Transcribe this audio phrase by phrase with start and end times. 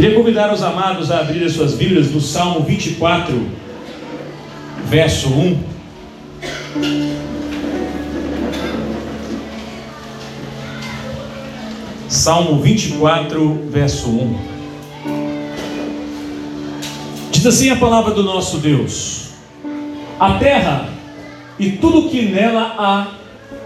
[0.00, 3.46] Queria convidar os amados a abrir as suas Bíblias no Salmo 24,
[4.86, 5.62] verso 1.
[12.08, 14.38] Salmo 24, verso 1.
[17.30, 19.32] Diz assim a palavra do nosso Deus:
[20.18, 20.88] A terra
[21.58, 23.06] e tudo que nela há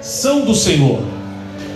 [0.03, 1.01] são do Senhor,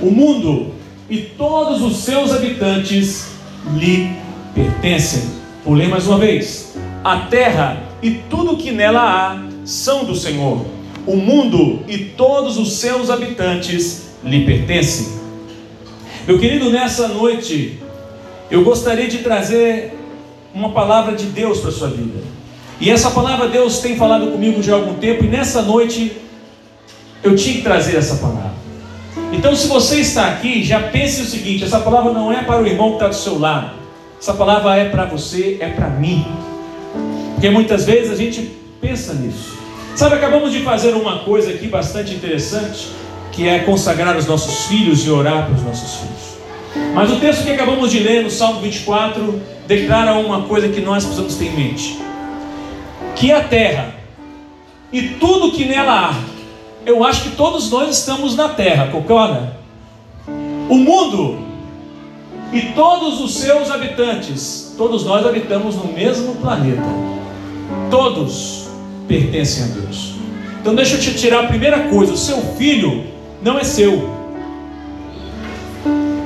[0.03, 0.75] o mundo
[1.09, 3.29] e todos os seus habitantes
[3.77, 4.27] lhe
[4.59, 5.31] pertencem.
[5.65, 10.65] Vou ler mais uma vez: A terra e tudo que nela há são do Senhor,
[11.07, 15.19] o mundo e todos os seus habitantes lhe pertencem.
[16.27, 17.79] Meu querido, nessa noite,
[18.51, 19.95] eu gostaria de trazer
[20.53, 22.19] uma palavra de Deus para a sua vida.
[22.81, 26.13] E essa palavra Deus tem falado comigo já há algum tempo, e nessa noite
[27.23, 28.59] eu tinha que trazer essa palavra.
[29.33, 32.67] Então, se você está aqui, já pense o seguinte: essa palavra não é para o
[32.67, 33.78] irmão que está do seu lado,
[34.21, 36.27] essa palavra é para você, é para mim.
[37.35, 39.57] Porque muitas vezes a gente pensa nisso.
[39.95, 42.89] Sabe, acabamos de fazer uma coisa aqui bastante interessante,
[43.31, 46.93] que é consagrar os nossos filhos e orar para os nossos filhos.
[46.95, 51.05] Mas o texto que acabamos de ler no Salmo 24 declara uma coisa que nós
[51.05, 51.99] precisamos ter em mente:
[53.15, 53.95] que a terra
[54.93, 56.15] e tudo que nela há,
[56.85, 59.57] eu acho que todos nós estamos na terra, concorda?
[60.69, 61.48] O mundo
[62.53, 66.83] e todos os seus habitantes, todos nós habitamos no mesmo planeta.
[67.91, 68.69] Todos
[69.07, 70.15] pertencem a Deus.
[70.61, 73.05] Então deixa eu te tirar a primeira coisa: o seu filho
[73.43, 74.17] não é seu.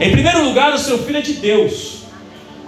[0.01, 2.03] Em primeiro lugar, o seu filho é de Deus.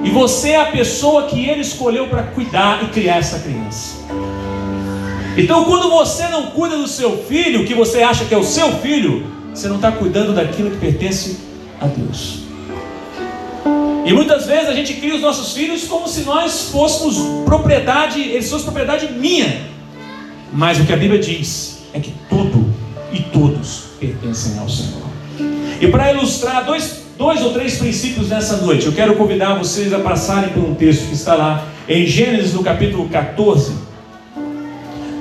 [0.03, 3.97] E você é a pessoa que ele escolheu para cuidar e criar essa criança.
[5.37, 8.73] Então, quando você não cuida do seu filho, que você acha que é o seu
[8.79, 11.39] filho, você não está cuidando daquilo que pertence
[11.81, 12.44] a Deus.
[14.05, 18.51] E muitas vezes a gente cria os nossos filhos como se nós fôssemos propriedade, eles
[18.51, 19.63] fossem propriedade minha.
[20.53, 22.71] Mas o que a Bíblia diz é que tudo
[23.13, 25.05] e todos pertencem ao Senhor.
[25.81, 29.99] E para ilustrar dois, dois ou três princípios nessa noite, eu quero convidar vocês a
[29.99, 33.73] passarem por um texto que está lá em Gênesis, no capítulo 14,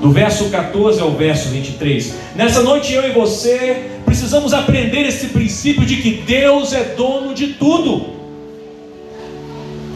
[0.02, 2.16] do verso 14 ao verso 23.
[2.36, 7.48] Nessa noite eu e você precisamos aprender esse princípio de que Deus é dono de
[7.54, 8.13] tudo.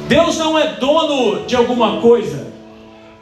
[0.07, 2.47] Deus não é dono de alguma coisa.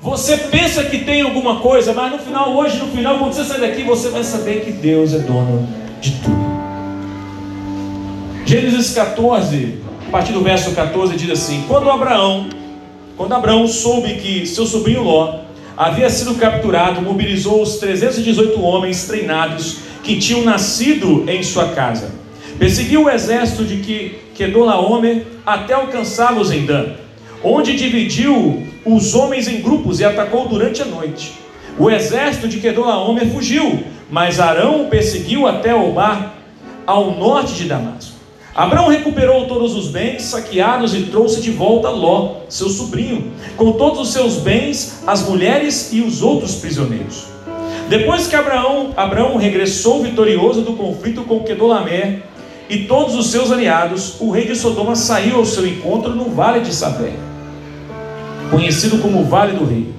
[0.01, 3.61] Você pensa que tem alguma coisa, mas no final, hoje, no final, quando você sair
[3.61, 5.67] daqui, você vai saber que Deus é dono
[5.99, 6.45] de tudo.
[8.45, 12.47] Gênesis 14, a partir do verso 14, diz assim: Quando Abraão,
[13.17, 15.39] quando Abraão soube que seu sobrinho Ló
[15.75, 22.11] havia sido capturado, mobilizou os 318 homens treinados que tinham nascido em sua casa.
[22.59, 26.87] Perseguiu o exército de que Kedolaomer até alcançá-los em Dan,
[27.43, 31.33] onde dividiu os homens em grupos e atacou durante a noite.
[31.79, 36.35] O exército de Kedolaomer fugiu, mas Arão o perseguiu até Obar,
[36.85, 38.15] ao norte de Damasco.
[38.53, 43.99] Abraão recuperou todos os bens saqueados e trouxe de volta Ló, seu sobrinho, com todos
[43.99, 47.25] os seus bens, as mulheres e os outros prisioneiros.
[47.89, 52.23] Depois que Abraão, Abraão regressou vitorioso do conflito com Kedolamer,
[52.69, 56.61] e todos os seus aliados, o rei de Sodoma saiu ao seu encontro no vale
[56.61, 57.13] de Sabé,
[58.49, 59.93] conhecido como Vale do Rei.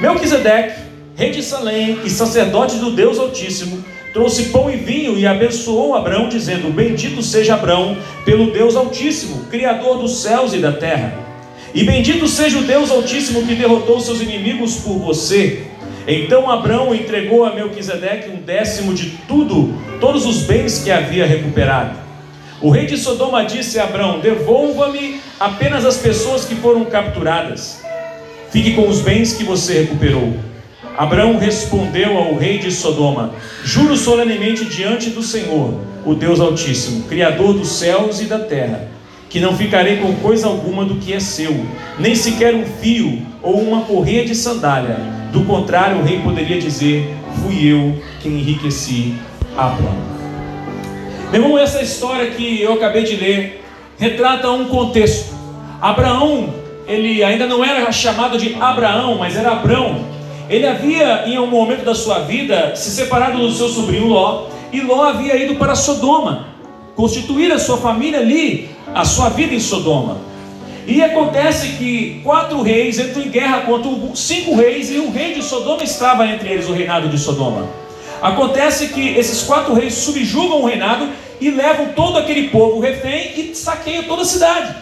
[0.00, 0.80] Melquisedeque,
[1.14, 6.28] rei de Salém e sacerdote do Deus Altíssimo, trouxe pão e vinho e abençoou Abraão,
[6.28, 11.30] dizendo: Bendito seja Abraão pelo Deus Altíssimo, Criador dos céus e da terra.
[11.72, 15.69] E bendito seja o Deus Altíssimo que derrotou seus inimigos por você.
[16.06, 21.98] Então Abraão entregou a Melquisedeque um décimo de tudo, todos os bens que havia recuperado.
[22.60, 27.82] O rei de Sodoma disse a Abraão: Devolva-me apenas as pessoas que foram capturadas.
[28.50, 30.34] Fique com os bens que você recuperou.
[30.96, 33.32] Abraão respondeu ao rei de Sodoma:
[33.64, 38.88] Juro solenemente diante do Senhor, o Deus Altíssimo, Criador dos céus e da terra,
[39.30, 41.64] que não ficarei com coisa alguma do que é seu,
[41.98, 44.98] nem sequer um fio ou uma correia de sandália
[45.32, 49.14] do contrário, o rei poderia dizer: Fui eu quem enriqueci
[49.56, 49.96] Abraão.
[51.30, 53.64] Meu irmão, essa história que eu acabei de ler
[53.98, 55.32] retrata um contexto.
[55.80, 56.52] Abraão,
[56.88, 60.04] ele ainda não era chamado de Abraão, mas era Abrão.
[60.48, 64.80] Ele havia, em um momento da sua vida, se separado do seu sobrinho Ló, e
[64.80, 66.48] Ló havia ido para Sodoma,
[67.00, 70.18] constituir a sua família ali, a sua vida em Sodoma.
[70.86, 75.42] E acontece que quatro reis entram em guerra contra cinco reis, e o rei de
[75.42, 77.66] Sodoma estava entre eles, o reinado de Sodoma.
[78.20, 81.08] Acontece que esses quatro reis subjugam o reinado
[81.40, 84.74] e levam todo aquele povo refém e saqueiam toda a cidade.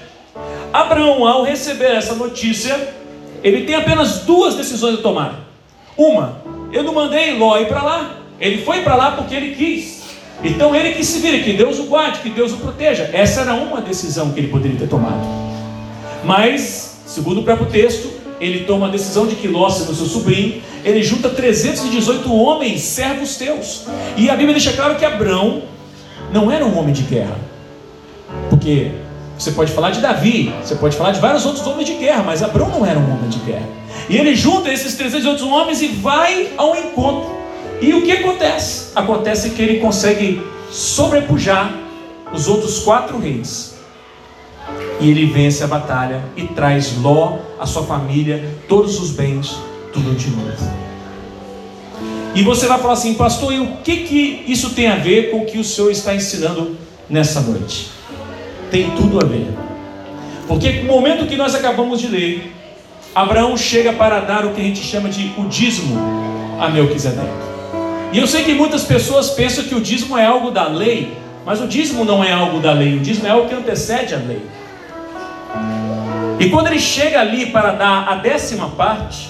[0.72, 2.94] Abraão, ao receber essa notícia,
[3.44, 5.44] ele tem apenas duas decisões a tomar.
[5.96, 6.42] Uma,
[6.72, 9.97] eu não mandei Ló ir para lá, ele foi para lá porque ele quis.
[10.42, 13.10] Então ele que se vire, que Deus o guarde, que Deus o proteja.
[13.12, 15.26] Essa era uma decisão que ele poderia ter tomado.
[16.24, 18.08] Mas, segundo o próprio texto,
[18.40, 23.36] ele toma a decisão de que Ló, sendo seu sobrinho, ele junta 318 homens, servos
[23.36, 23.86] teus.
[24.16, 25.62] E a Bíblia deixa claro que Abraão
[26.32, 27.36] não era um homem de guerra.
[28.48, 28.92] Porque
[29.36, 32.42] você pode falar de Davi, você pode falar de vários outros homens de guerra, mas
[32.42, 33.66] Abraão não era um homem de guerra.
[34.08, 37.37] E ele junta esses 318 homens e vai ao encontro.
[37.80, 38.92] E o que acontece?
[38.94, 41.72] Acontece que ele consegue sobrepujar
[42.32, 43.76] os outros quatro reis.
[45.00, 49.56] E ele vence a batalha e traz Ló, a sua família, todos os bens,
[49.92, 50.88] tudo de novo.
[52.34, 55.38] E você vai falar assim, pastor, e o que, que isso tem a ver com
[55.38, 56.76] o que o Senhor está ensinando
[57.08, 57.90] nessa noite?
[58.70, 59.46] Tem tudo a ver.
[60.46, 62.52] Porque no momento que nós acabamos de ler,
[63.14, 65.96] Abraão chega para dar o que a gente chama de o dízimo
[66.60, 67.48] a Melquisedeque.
[68.12, 71.60] E eu sei que muitas pessoas pensam que o dízimo é algo da lei, mas
[71.60, 74.42] o dízimo não é algo da lei, o dízimo é algo que antecede a lei.
[76.40, 79.28] E quando ele chega ali para dar a décima parte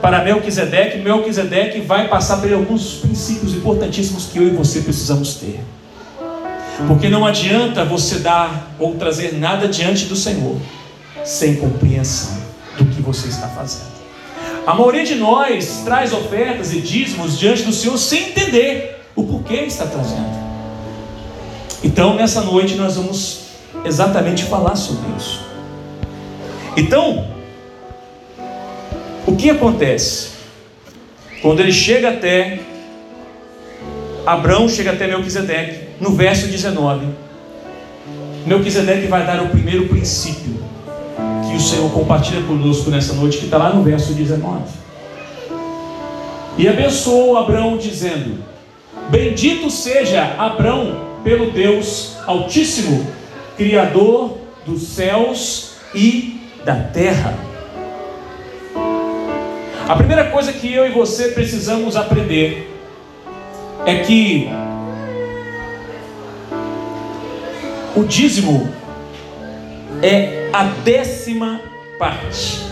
[0.00, 5.60] para Melquisedeque, Melquisedeque vai passar por alguns princípios importantíssimos que eu e você precisamos ter.
[6.86, 10.56] Porque não adianta você dar ou trazer nada diante do Senhor
[11.24, 12.36] sem compreensão
[12.76, 13.93] do que você está fazendo.
[14.66, 19.56] A maioria de nós traz ofertas e dízimos diante do Senhor sem entender o porquê
[19.56, 20.44] está trazendo.
[21.82, 23.44] Então, nessa noite, nós vamos
[23.84, 25.44] exatamente falar sobre isso.
[26.76, 27.28] Então,
[29.26, 30.30] o que acontece?
[31.42, 32.60] Quando ele chega até
[34.26, 37.06] Abraão chega até Melquisedeque, no verso 19.
[38.46, 40.53] Melquisedeque vai dar o primeiro princípio
[41.54, 44.64] que o Senhor compartilha conosco nessa noite, que está lá no verso 19.
[46.58, 48.42] E abençoou Abraão, dizendo:
[49.08, 53.06] Bendito seja Abraão pelo Deus Altíssimo,
[53.56, 57.38] Criador dos céus e da terra.
[59.88, 62.68] A primeira coisa que eu e você precisamos aprender
[63.86, 64.48] é que
[67.94, 68.68] o dízimo
[70.02, 71.60] é a décima
[71.98, 72.64] parte.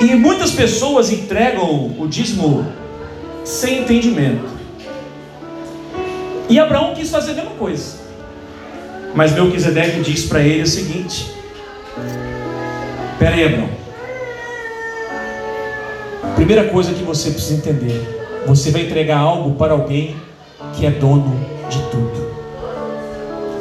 [0.00, 2.66] E muitas pessoas entregam o dízimo
[3.44, 4.56] sem entendimento.
[6.48, 7.96] E Abraão quis fazer a mesma coisa.
[9.14, 11.30] Mas Melquisedeque diz para ele o seguinte:
[13.18, 13.70] Pera aí, Abraão.
[16.34, 20.14] Primeira coisa que você precisa entender: você vai entregar algo para alguém
[20.74, 21.34] que é dono
[21.70, 22.26] de tudo.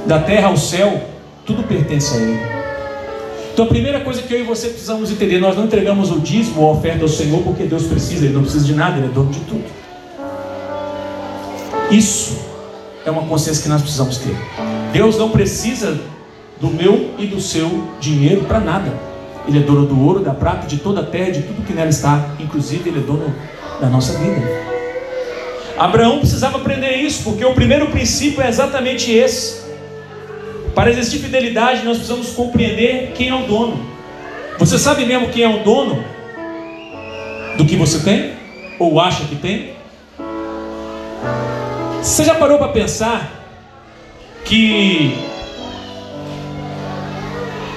[0.05, 1.01] Da terra ao céu,
[1.45, 2.39] tudo pertence a Ele.
[3.53, 6.61] Então a primeira coisa que eu e você precisamos entender, nós não entregamos o dízimo
[6.61, 9.09] ou a oferta ao Senhor porque Deus precisa, Ele não precisa de nada, Ele é
[9.09, 9.63] dono de tudo.
[11.89, 12.37] Isso
[13.05, 14.35] é uma consciência que nós precisamos ter.
[14.91, 15.99] Deus não precisa
[16.59, 18.91] do meu e do seu dinheiro para nada.
[19.47, 21.89] Ele é dono do ouro, da prata, de toda a terra, de tudo que nela
[21.89, 22.31] está.
[22.39, 23.33] Inclusive, Ele é dono
[23.79, 24.41] da nossa vida.
[25.77, 29.64] Abraão precisava aprender isso, porque o primeiro princípio é exatamente esse.
[30.75, 33.95] Para existir fidelidade, nós precisamos compreender quem é o dono.
[34.59, 36.03] Você sabe mesmo quem é o dono
[37.57, 38.33] do que você tem?
[38.77, 39.73] Ou acha que tem?
[42.01, 43.31] Você já parou para pensar
[44.43, 45.17] que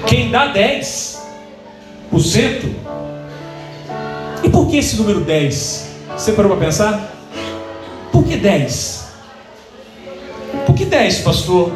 [0.05, 1.19] quem dá 10%,
[4.43, 5.89] e por que esse número 10?
[6.17, 7.13] Você parou para pensar?
[8.11, 9.07] Por que 10?
[10.65, 11.71] Por que 10, pastor?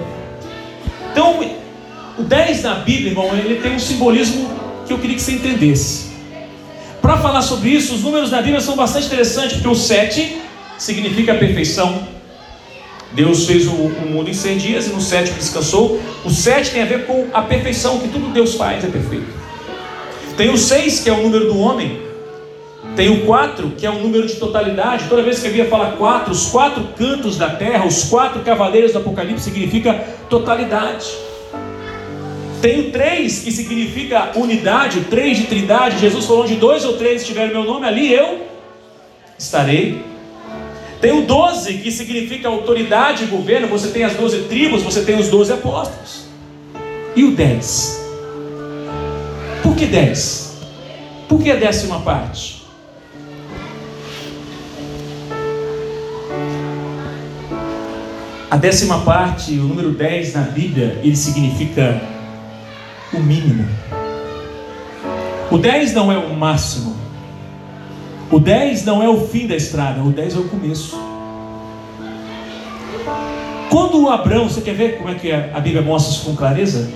[1.13, 1.45] Então,
[2.17, 4.49] o 10 na Bíblia, irmão, ele tem um simbolismo
[4.87, 6.11] que eu queria que você entendesse.
[6.99, 10.41] Para falar sobre isso, os números da Bíblia são bastante interessantes, porque o 7
[10.79, 12.07] significa a perfeição.
[13.11, 16.01] Deus fez o, o mundo em 100 dias e no sétimo descansou.
[16.25, 19.27] O 7 tem a ver com a perfeição, que tudo Deus faz é perfeito.
[20.35, 22.01] Tem o 6, que é o número do homem.
[22.95, 25.09] Tem o 4, que é o número de totalidade.
[25.09, 28.91] Toda vez que a Bíblia fala 4, os quatro cantos da terra, os quatro cavaleiros
[28.91, 29.93] do Apocalipse, significa
[30.29, 31.07] totalidade.
[32.61, 35.99] Tem o 3, que significa unidade, o 3 de trindade.
[35.99, 38.41] Jesus falou: onde dois ou três estiverem meu nome, ali eu
[39.37, 40.01] estarei.
[41.01, 43.67] Tem o 12, que significa autoridade e governo.
[43.67, 46.27] Você tem as 12 tribos, você tem os 12 apóstolos.
[47.15, 48.01] E o 10?
[49.61, 50.61] Por que 10?
[51.27, 52.62] Por que a décima parte?
[58.53, 61.99] A décima parte, o número 10 na Bíblia, ele significa
[63.11, 63.67] o mínimo.
[65.49, 66.95] O 10 não é o máximo.
[68.29, 70.95] O 10 não é o fim da estrada, o 10 é o começo.
[73.71, 76.91] Quando Abraão, você quer ver como é que a Bíblia mostra isso com clareza?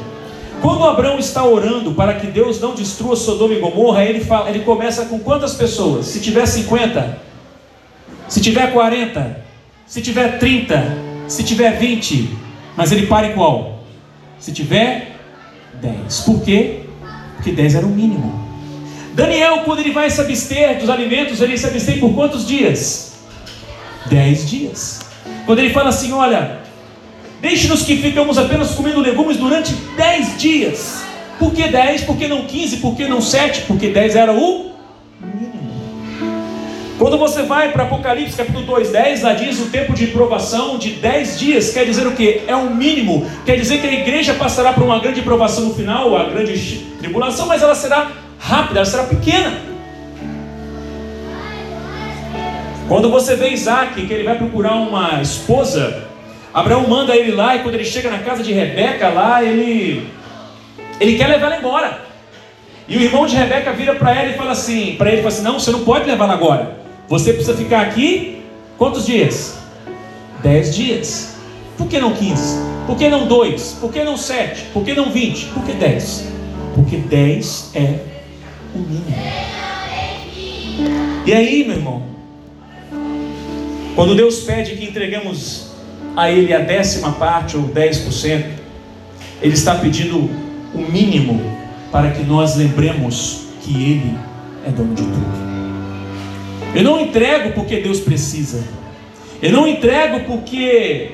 [0.62, 4.60] Quando Abraão está orando para que Deus não destrua Sodoma e Gomorra, ele, fala, ele
[4.60, 6.06] começa com quantas pessoas?
[6.06, 7.18] Se tiver 50,
[8.28, 9.42] se tiver 40,
[9.88, 12.30] se tiver 30, se tiver 20,
[12.76, 13.84] mas ele para em qual?
[14.40, 15.16] Se tiver
[15.82, 16.22] 10.
[16.22, 16.82] Por quê?
[17.36, 18.48] Porque 10 era o mínimo.
[19.14, 23.18] Daniel, quando ele vai se abster dos alimentos, ele se abstém por quantos dias?
[24.06, 25.02] 10 dias.
[25.46, 26.60] Quando ele fala assim: Olha,
[27.42, 31.04] Deixe-nos que ficamos apenas comendo legumes durante 10 dias.
[31.38, 32.02] Por que 10?
[32.02, 32.78] Por que não 15?
[32.78, 33.62] Por que não 7?
[33.68, 34.72] Porque 10 era o.
[36.98, 40.90] Quando você vai para Apocalipse capítulo 2, 10, lá diz o tempo de provação de
[40.94, 42.42] 10 dias, quer dizer o que?
[42.48, 46.18] É um mínimo, quer dizer que a igreja passará por uma grande provação no final,
[46.18, 46.58] a grande
[47.00, 49.54] tribulação, mas ela será rápida, ela será pequena.
[52.88, 56.08] Quando você vê Isaac, que ele vai procurar uma esposa,
[56.52, 60.10] Abraão manda ele lá e quando ele chega na casa de Rebeca lá, ele
[61.00, 62.02] ele quer levar ela embora.
[62.88, 65.44] E o irmão de Rebeca vira para ela e fala assim, para ele fala assim:
[65.44, 66.87] "Não, você não pode levar ela agora.
[67.08, 68.44] Você precisa ficar aqui
[68.78, 69.58] quantos dias?
[70.44, 71.36] Dez dias.
[71.78, 72.78] Por que não 15?
[72.86, 73.78] Por que não dois?
[73.80, 74.64] Por que não sete?
[74.74, 75.46] Por que não vinte?
[75.48, 76.26] Por que dez?
[76.74, 78.00] Porque dez é
[78.74, 79.16] o mínimo.
[81.26, 82.04] E aí, meu irmão,
[83.96, 85.72] quando Deus pede que entregamos
[86.16, 88.46] a ele a décima parte ou 10%,
[89.42, 90.30] ele está pedindo
[90.74, 91.42] o mínimo
[91.92, 94.18] para que nós lembremos que ele
[94.66, 95.47] é dono de tudo.
[96.76, 98.64] Eu não entrego porque Deus precisa.
[99.42, 101.12] Eu não entrego porque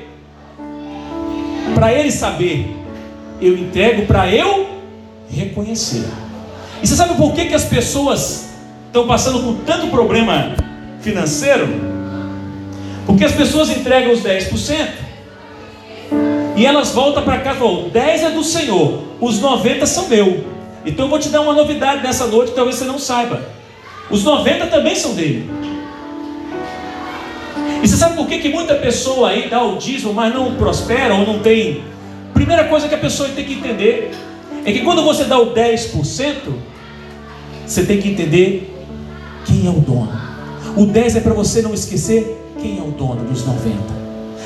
[1.73, 2.75] para ele saber.
[3.41, 4.67] Eu entrego para eu
[5.29, 6.05] reconhecer.
[6.81, 8.49] E você sabe por que, que as pessoas
[8.87, 10.55] estão passando por tanto problema
[11.01, 11.67] financeiro?
[13.05, 15.03] Porque as pessoas entregam os 10%
[16.55, 20.45] e elas voltam para casa e falam: 10 é do Senhor, os 90 são meu.
[20.85, 23.41] Então eu vou te dar uma novidade nessa noite talvez você não saiba.
[24.13, 25.49] Os 90 também são dele.
[27.81, 31.15] E você sabe por que, que muita pessoa aí dá o dízimo, mas não prospera
[31.15, 31.83] ou não tem?
[32.31, 34.11] Primeira coisa que a pessoa tem que entender
[34.63, 36.35] é que quando você dá o 10%,
[37.65, 38.71] você tem que entender
[39.47, 40.13] quem é o dono.
[40.77, 43.75] O 10 é para você não esquecer quem é o dono dos 90?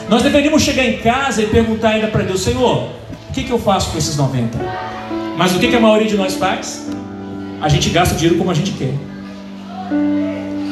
[0.08, 2.88] Nós deveríamos chegar em casa e perguntar ainda para Deus: Senhor,
[3.30, 4.58] o que, que eu faço com esses 90?
[5.38, 6.90] Mas o que, que a maioria de nós faz?
[7.60, 8.94] A gente gasta o dinheiro como a gente quer.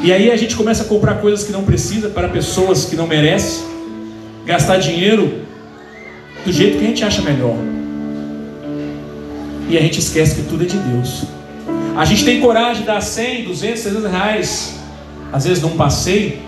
[0.04, 3.08] E aí a gente começa a comprar coisas que não precisa para pessoas que não
[3.08, 3.66] merecem,
[4.46, 5.42] gastar dinheiro
[6.46, 7.56] do jeito que a gente acha melhor.
[9.68, 11.24] E a gente esquece que tudo é de Deus.
[11.98, 14.76] A gente tem coragem de dar 100, 200, 300 reais,
[15.34, 16.46] às vezes num passeio,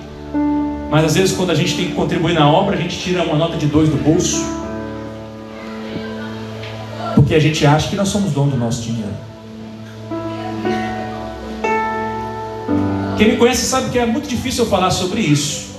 [0.89, 3.36] mas às vezes, quando a gente tem que contribuir na obra, a gente tira uma
[3.36, 4.41] nota de dois do bolso.
[7.13, 9.12] Porque a gente acha que nós somos dono do nosso dinheiro.
[13.17, 15.75] Quem me conhece sabe que é muito difícil eu falar sobre isso.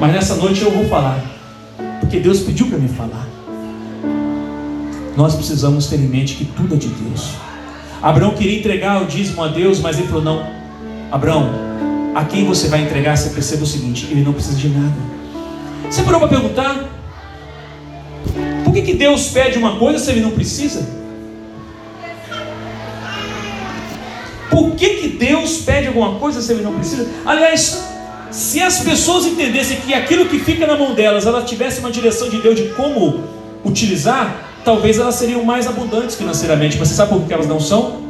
[0.00, 1.22] Mas nessa noite eu vou falar.
[2.00, 3.28] Porque Deus pediu para me falar.
[5.14, 7.32] Nós precisamos ter em mente que tudo é de Deus.
[8.02, 10.46] Abraão queria entregar o dízimo a Deus, mas ele falou: não,
[11.10, 11.50] Abraão,
[12.14, 14.96] a quem você vai entregar, você perceba o seguinte: ele não precisa de nada.
[15.90, 16.88] Você parou para perguntar?
[18.64, 21.01] Por que, que Deus pede uma coisa se ele não precisa?
[24.52, 27.08] Por que, que Deus pede alguma coisa se ele não precisa?
[27.24, 27.82] Aliás,
[28.30, 32.28] se as pessoas entendessem que aquilo que fica na mão delas, ela tivesse uma direção
[32.28, 33.24] de Deus de como
[33.64, 36.76] utilizar, talvez elas seriam mais abundantes financeiramente.
[36.78, 38.02] Mas você sabe por que elas não são?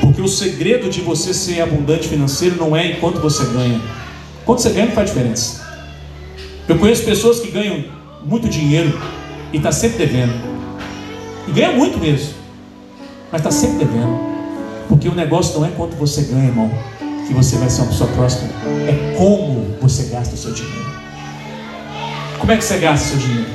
[0.00, 3.82] Porque o segredo de você ser abundante financeiro não é enquanto você ganha.
[4.46, 5.62] Quando você ganha, faz diferença.
[6.66, 7.84] Eu conheço pessoas que ganham
[8.24, 8.98] muito dinheiro
[9.52, 10.32] e está sempre devendo.
[11.46, 12.32] E ganha muito mesmo.
[13.30, 14.33] Mas está sempre devendo.
[14.88, 16.70] Porque o negócio não é quanto você ganha, irmão,
[17.26, 18.50] que você vai ser uma pessoa próxima.
[18.88, 20.84] É como você gasta o seu dinheiro.
[22.38, 23.50] Como é que você gasta o seu dinheiro?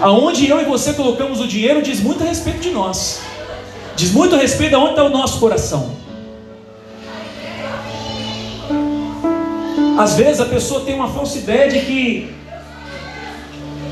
[0.00, 3.20] Aonde eu e você colocamos o dinheiro diz muito a respeito de nós.
[3.96, 5.90] Diz muito a respeito de onde está o nosso coração.
[9.98, 12.34] Às vezes a pessoa tem uma falsa ideia de que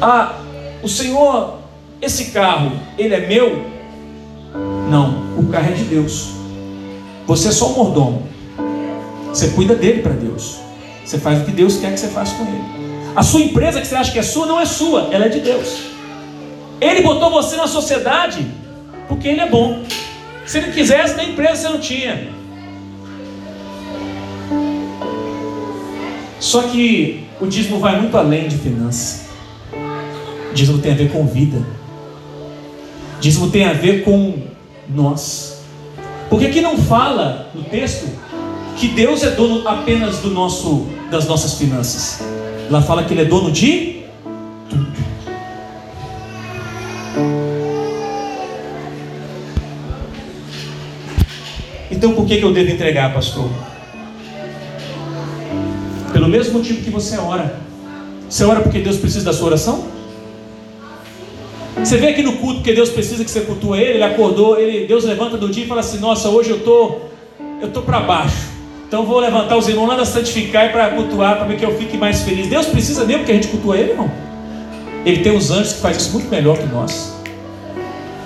[0.01, 0.37] ah,
[0.81, 1.59] o Senhor,
[2.01, 3.76] esse carro, ele é meu?
[4.91, 6.31] Não, o carro é de Deus.
[7.27, 8.29] Você é só um mordomo.
[9.29, 10.57] Você cuida dele para Deus.
[11.05, 12.65] Você faz o que Deus quer que você faça com ele.
[13.15, 15.41] A sua empresa que você acha que é sua não é sua, ela é de
[15.41, 15.79] Deus.
[16.81, 18.47] Ele botou você na sociedade
[19.09, 19.83] porque ele é bom.
[20.45, 22.29] Se ele quisesse, na empresa você não tinha.
[26.39, 29.27] Só que o dízimo vai muito além de finanças.
[30.51, 31.59] O dízimo tem a ver com vida.
[33.17, 34.46] O dízimo tem a ver com
[34.89, 35.63] nós.
[36.29, 38.07] Porque aqui não fala no texto
[38.77, 42.21] que Deus é dono apenas do nosso, das nossas finanças.
[42.71, 44.05] Lá fala que Ele é dono de
[44.69, 44.87] tudo.
[51.91, 53.49] Então por que, que eu devo entregar, pastor?
[56.13, 57.59] Pelo mesmo motivo que você ora.
[58.29, 59.96] Você ora porque Deus precisa da sua oração?
[61.79, 64.87] Você vê aqui no culto que Deus precisa que você cultua Ele, Ele acordou, ele,
[64.87, 66.97] Deus levanta do dia e fala assim, nossa, hoje eu tô,
[67.61, 68.57] eu tô para baixo.
[68.89, 72.47] Então vou levantar os irmãos lá santificar para cultuar, para que eu fique mais feliz.
[72.47, 74.11] Deus precisa mesmo que a gente cultua Ele, irmão?
[75.05, 77.15] Ele tem os anjos que fazem isso muito melhor que nós.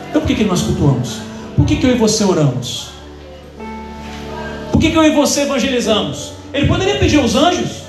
[0.09, 1.19] Então por que, que nós cultuamos?
[1.57, 2.91] Por que, que eu e você oramos?
[4.71, 6.33] Por que, que eu e você evangelizamos?
[6.55, 7.83] Ele poderia pedir aos anjos.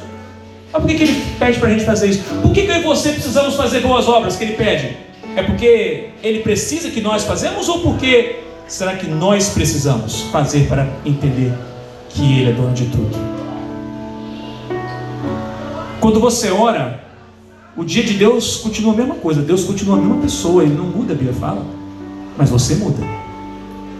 [0.73, 2.23] Mas por que, que ele pede para a gente fazer isso?
[2.41, 5.10] Por que, que eu e você precisamos fazer boas obras que ele pede?
[5.35, 10.87] É porque ele precisa que nós fazemos ou porque será que nós precisamos fazer para
[11.05, 11.53] entender
[12.09, 13.17] que ele é dono de tudo?
[16.01, 17.03] Quando você ora,
[17.77, 20.85] o dia de Deus continua a mesma coisa, Deus continua a mesma pessoa, ele não
[20.85, 21.65] muda, a Bíblia fala,
[22.37, 23.01] mas você muda.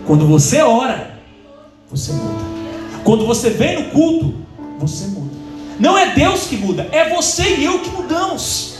[0.05, 1.19] Quando você ora,
[1.89, 2.43] você muda.
[3.03, 4.35] Quando você vem no culto,
[4.79, 5.31] você muda.
[5.79, 8.70] Não é Deus que muda, é você e eu que mudamos.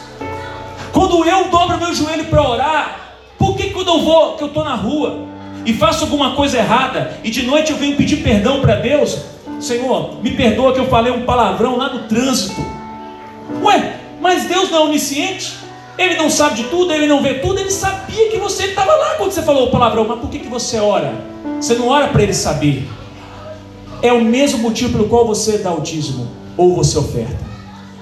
[0.92, 4.64] Quando eu dobro meu joelho para orar, por que quando eu vou, que eu estou
[4.64, 5.26] na rua
[5.66, 9.18] e faço alguma coisa errada e de noite eu venho pedir perdão para Deus,
[9.60, 12.62] Senhor, me perdoa que eu falei um palavrão lá no trânsito.
[13.64, 15.54] Ué, mas Deus não é onisciente?
[15.98, 19.16] Ele não sabe de tudo, ele não vê tudo, ele sabia que você estava lá
[19.16, 21.14] quando você falou o palavrão, mas por que, que você ora?
[21.60, 22.88] Você não ora para ele saber.
[24.02, 27.38] É o mesmo motivo pelo qual você dá o dízimo ou você oferta.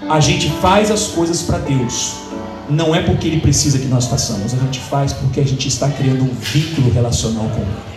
[0.10, 2.29] A gente faz as coisas para Deus.
[2.70, 4.54] Não é porque Ele precisa que nós façamos.
[4.54, 7.90] A gente faz porque a gente está criando um vínculo relacional com Ele.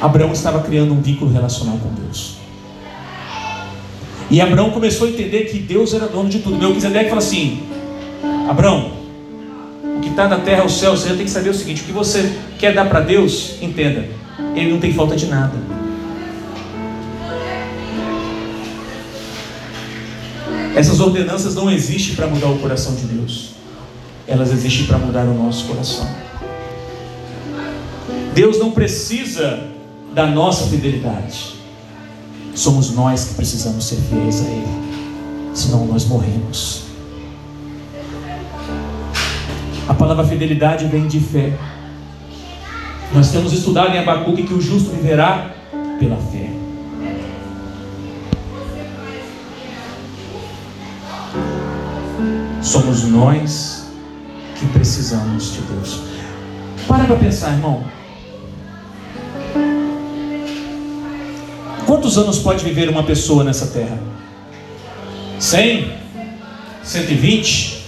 [0.00, 2.36] Abraão estava criando um vínculo relacional com Deus.
[4.30, 6.56] E Abraão começou a entender que Deus era dono de tudo.
[6.56, 7.62] Melquisedeque fala assim:
[8.48, 8.92] Abraão,
[9.96, 10.96] o que está na terra é o céu.
[10.96, 14.70] Você tem que saber o seguinte: o que você quer dar para Deus, entenda ele
[14.70, 15.52] não tem falta de nada.
[20.74, 23.50] Essas ordenanças não existem para mudar o coração de Deus,
[24.26, 26.08] elas existem para mudar o nosso coração.
[28.34, 29.70] Deus não precisa
[30.12, 31.54] da nossa fidelidade,
[32.54, 36.82] somos nós que precisamos ser fiéis a Ele, senão nós morremos.
[39.86, 41.52] A palavra fidelidade vem de fé.
[43.12, 45.54] Nós temos estudado em Abacuque que o justo viverá
[46.00, 46.53] pela fé.
[52.74, 53.84] Somos nós
[54.58, 56.00] que precisamos de Deus.
[56.88, 57.84] Para para pensar, irmão.
[61.86, 63.96] Quantos anos pode viver uma pessoa nessa terra?
[65.38, 65.92] 100?
[66.82, 67.84] 120?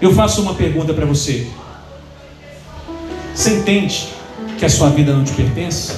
[0.00, 1.48] Eu faço uma pergunta para você.
[3.34, 4.06] Você entende
[4.56, 5.94] que a sua vida não te pertence?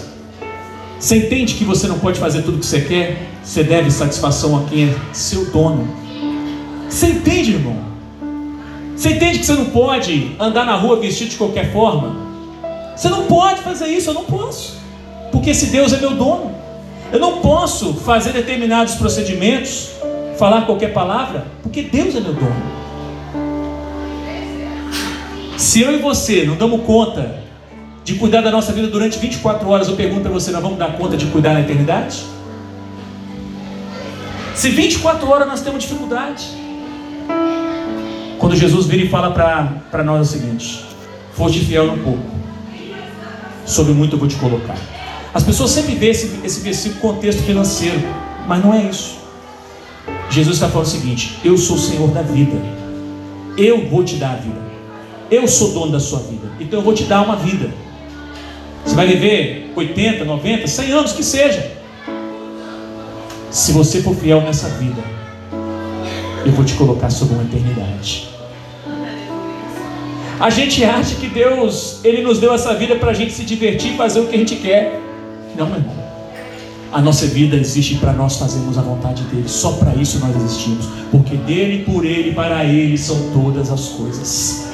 [0.98, 3.28] Você entende que você não pode fazer tudo o que você quer?
[3.44, 5.86] Você deve satisfação a quem é seu dono.
[6.88, 7.87] Você entende, irmão?
[8.98, 12.16] Você entende que você não pode andar na rua vestido de qualquer forma?
[12.96, 14.76] Você não pode fazer isso, eu não posso.
[15.30, 16.52] Porque esse Deus é meu dono.
[17.12, 19.90] Eu não posso fazer determinados procedimentos,
[20.36, 22.56] falar qualquer palavra, porque Deus é meu dono.
[25.56, 27.38] Se eu e você não damos conta
[28.02, 30.96] de cuidar da nossa vida durante 24 horas, eu pergunto para você: nós vamos dar
[30.96, 32.24] conta de cuidar na eternidade?
[34.56, 36.67] Se 24 horas nós temos dificuldade.
[38.48, 40.82] Quando Jesus vira e fala para nós o seguinte:
[41.34, 42.22] Foste fiel no pouco,
[43.66, 44.78] sobre muito eu vou te colocar.
[45.34, 48.00] As pessoas sempre veem esse, esse versículo contexto financeiro,
[48.46, 49.18] mas não é isso.
[50.30, 52.56] Jesus está falando o seguinte: Eu sou o Senhor da vida,
[53.58, 54.62] eu vou te dar a vida,
[55.30, 57.70] eu sou dono da sua vida, então eu vou te dar uma vida.
[58.82, 61.70] Você vai viver 80, 90, 100 anos que seja.
[63.50, 65.02] Se você for fiel nessa vida,
[66.46, 68.37] eu vou te colocar sobre uma eternidade.
[70.40, 73.94] A gente acha que Deus, Ele nos deu essa vida para a gente se divertir
[73.94, 75.00] e fazer o que a gente quer.
[75.56, 75.98] Não, meu irmão.
[76.92, 79.48] A nossa vida existe para nós fazermos a vontade dele.
[79.48, 80.86] Só para isso nós existimos.
[81.10, 84.68] Porque dele, por ele, para ele são todas as coisas.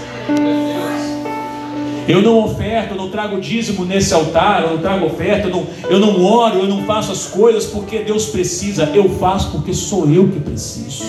[2.07, 5.67] Eu não oferto, eu não trago dízimo nesse altar, eu não trago oferta, eu não,
[5.89, 10.09] eu não oro, eu não faço as coisas porque Deus precisa, eu faço porque sou
[10.11, 11.05] eu que preciso.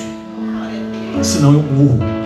[1.21, 2.24] Senão eu morro.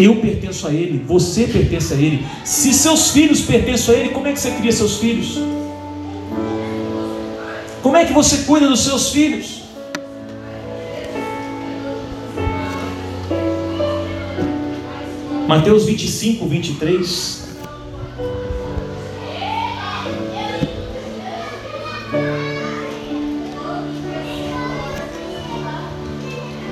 [0.00, 2.26] Eu pertenço a Ele, você pertence a Ele.
[2.42, 5.38] Se seus filhos pertencem a Ele, como é que você cria seus filhos?
[7.82, 9.60] Como é que você cuida dos seus filhos?
[15.46, 17.48] Mateus 25, 23.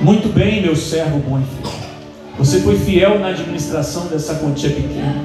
[0.00, 1.57] Muito bem, meu servo bom.
[2.38, 5.24] Você foi fiel na administração dessa quantia pequena.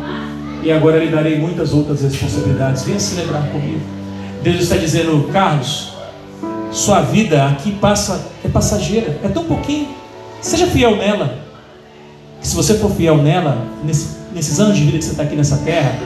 [0.63, 2.84] E agora lhe darei muitas outras responsabilidades.
[2.84, 3.82] Venha celebrar comigo.
[4.41, 5.93] Deus está dizendo, Carlos,
[6.71, 9.89] sua vida aqui passa é passageira, é tão pouquinho.
[10.41, 11.43] Seja fiel nela
[12.43, 15.58] se você for fiel nela, nesse, nesses anos de vida que você está aqui nessa
[15.60, 15.97] terra,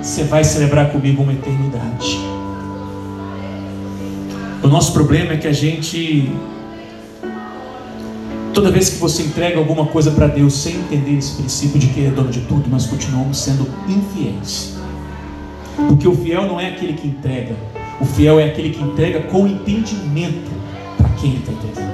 [0.00, 2.18] você vai celebrar comigo uma eternidade.
[4.62, 6.30] O nosso problema é que a gente,
[8.52, 12.00] toda vez que você entrega alguma coisa para Deus sem entender esse princípio de que
[12.00, 14.76] Ele é dono de tudo, nós continuamos sendo infiéis.
[15.88, 17.56] Porque o fiel não é aquele que entrega,
[18.00, 20.50] o fiel é aquele que entrega com entendimento
[20.98, 21.92] para quem está entregando.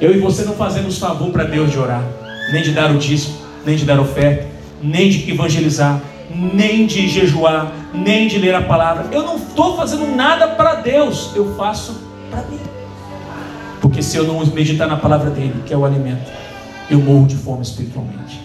[0.00, 2.04] Eu e você não fazemos favor para Deus de orar,
[2.52, 4.46] nem de dar o dízimo, nem de dar oferta,
[4.82, 9.06] nem de evangelizar, nem de jejuar, nem de ler a palavra.
[9.12, 12.73] Eu não estou fazendo nada para Deus, eu faço para mim.
[14.04, 16.30] Se eu não meditar na palavra dele, que é o alimento,
[16.90, 18.38] eu morro de fome espiritualmente.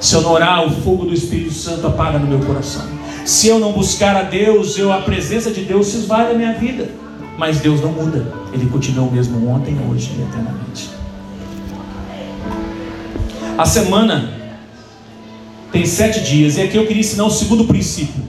[0.00, 2.84] Se eu não orar, o fogo do Espírito Santo apaga no meu coração.
[3.24, 6.52] Se eu não buscar a Deus, eu, a presença de Deus se esvai da minha
[6.54, 6.90] vida.
[7.38, 10.90] Mas Deus não muda, Ele continua o mesmo ontem, hoje e eternamente.
[13.56, 14.32] A semana
[15.70, 18.22] tem sete dias, e aqui eu queria ensinar o segundo princípio,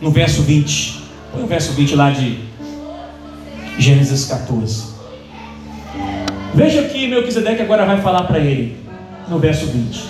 [0.00, 1.00] no verso 20.
[1.32, 2.40] Põe o verso 20 lá de
[3.78, 4.91] Gênesis 14.
[6.54, 8.76] Veja que Melquisedeque agora vai falar para ele,
[9.28, 10.04] no verso 20: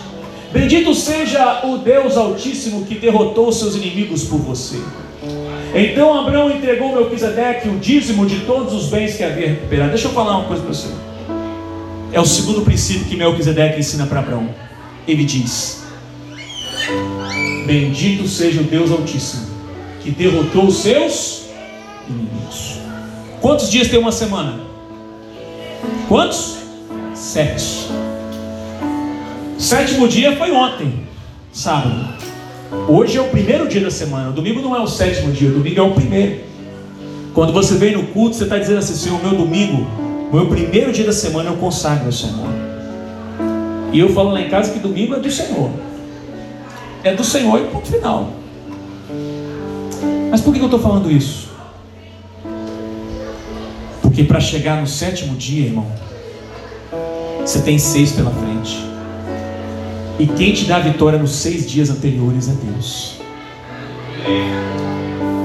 [0.53, 4.81] Bendito seja o Deus Altíssimo que derrotou seus inimigos por você.
[5.75, 9.91] Então Abraão entregou Melquisedeque o dízimo de todos os bens que havia recuperado.
[9.91, 10.89] Deixa eu falar uma coisa para você.
[12.13, 14.49] É o segundo princípio que Melquisedeque ensina para Abraão.
[15.07, 15.85] Ele diz:
[17.67, 19.47] Bendito seja o Deus Altíssimo,
[20.03, 21.45] que derrotou os seus
[22.09, 22.79] inimigos.
[23.41, 24.72] Quantos dias tem uma semana?
[26.09, 26.57] Quantos?
[27.15, 27.89] Sete.
[29.59, 31.07] Sétimo dia foi ontem,
[31.53, 32.09] sábado.
[32.89, 34.31] Hoje é o primeiro dia da semana.
[34.31, 36.41] O domingo não é o sétimo dia, o domingo é o primeiro.
[37.33, 39.87] Quando você vem no culto, você está dizendo assim: Senhor, meu domingo
[40.33, 42.49] meu primeiro dia da semana eu consagro ao Senhor.
[43.93, 45.71] E eu falo lá em casa que domingo é do Senhor.
[47.05, 48.31] É do Senhor e ponto final.
[50.31, 51.42] Mas por que eu estou falando isso?
[54.13, 55.91] Porque para chegar no sétimo dia, irmão,
[57.41, 58.77] você tem seis pela frente.
[60.19, 63.15] E quem te dá a vitória nos seis dias anteriores é Deus.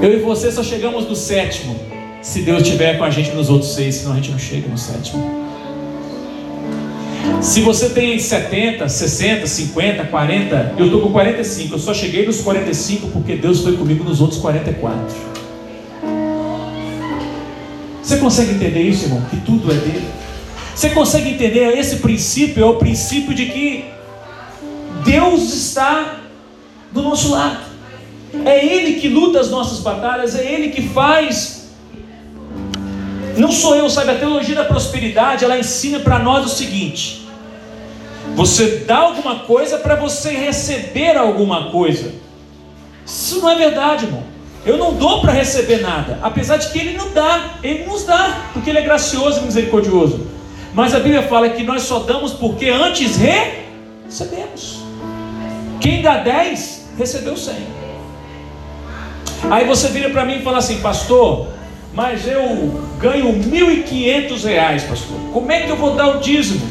[0.02, 1.80] Eu e você só chegamos no sétimo
[2.22, 4.78] se Deus estiver com a gente nos outros seis, senão a gente não chega no
[4.78, 5.48] sétimo.
[7.42, 12.42] Se você tem 70, 60, 50, 40, eu estou com 45, eu só cheguei nos
[12.42, 15.37] 45 porque Deus foi comigo nos outros 44.
[18.18, 19.22] Você consegue entender isso, irmão?
[19.30, 20.08] Que tudo é dele.
[20.74, 22.64] Você consegue entender esse princípio?
[22.64, 23.86] É o princípio de que
[25.06, 26.16] Deus está
[26.92, 27.60] do nosso lado.
[28.44, 31.68] É Ele que luta as nossas batalhas, é Ele que faz
[33.38, 34.10] não sou eu, sabe?
[34.10, 37.28] A teologia da prosperidade, ela ensina para nós o seguinte:
[38.36, 42.16] você dá alguma coisa para você receber alguma coisa.
[43.06, 44.24] Isso não é verdade, irmão.
[44.66, 48.50] Eu não dou para receber nada, apesar de que Ele não dá, Ele nos dá,
[48.54, 50.28] porque Ele é gracioso e misericordioso.
[50.74, 54.80] Mas a Bíblia fala que nós só damos porque antes recebemos.
[55.80, 57.56] Quem dá 10, recebeu 100.
[59.50, 61.48] Aí você vira para mim e fala assim, pastor,
[61.94, 65.18] mas eu ganho R$ 1.500, pastor.
[65.32, 66.68] Como é que eu vou dar o dízimo?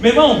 [0.00, 0.40] Meu irmão,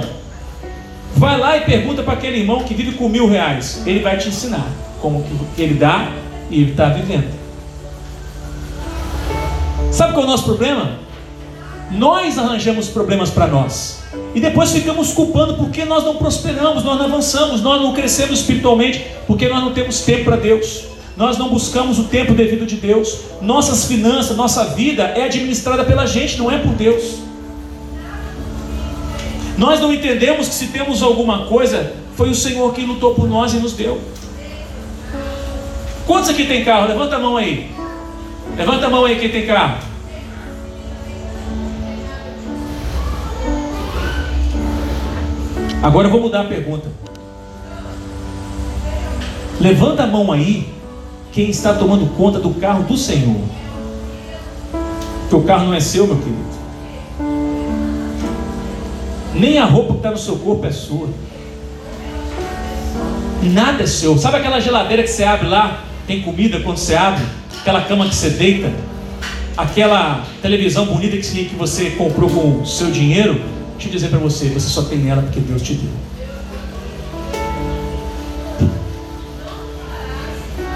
[1.16, 3.82] vai lá e pergunta para aquele irmão que vive com mil reais.
[3.86, 4.66] Ele vai te ensinar
[5.00, 6.12] como que ele dá
[6.50, 7.34] e está vivendo.
[9.92, 10.98] Sabe qual é o nosso problema?
[11.90, 14.00] Nós arranjamos problemas para nós.
[14.34, 19.06] E depois ficamos culpando porque nós não prosperamos, nós não avançamos, nós não crescemos espiritualmente,
[19.26, 23.20] porque nós não temos tempo para Deus nós não buscamos o tempo devido de Deus.
[23.40, 27.20] Nossas finanças, nossa vida é administrada pela gente, não é por Deus.
[29.56, 33.54] Nós não entendemos que se temos alguma coisa, foi o Senhor quem lutou por nós
[33.54, 33.98] e nos deu.
[36.06, 36.86] Quantos aqui tem carro?
[36.86, 37.68] Levanta a mão aí.
[38.56, 39.78] Levanta a mão aí quem tem carro.
[45.82, 46.88] Agora eu vou mudar a pergunta.
[49.60, 50.72] Levanta a mão aí
[51.32, 53.40] quem está tomando conta do carro do Senhor.
[55.22, 56.56] Porque o carro não é seu, meu querido.
[59.34, 61.08] Nem a roupa que está no seu corpo é sua.
[63.42, 64.16] Nada é seu.
[64.16, 65.84] Sabe aquela geladeira que você abre lá?
[66.06, 67.24] Tem comida quando você abre?
[67.60, 68.72] Aquela cama que você deita?
[69.56, 73.40] Aquela televisão bonita que você comprou com o seu dinheiro?
[73.72, 75.90] Deixa eu dizer para você: você só tem ela porque Deus te deu.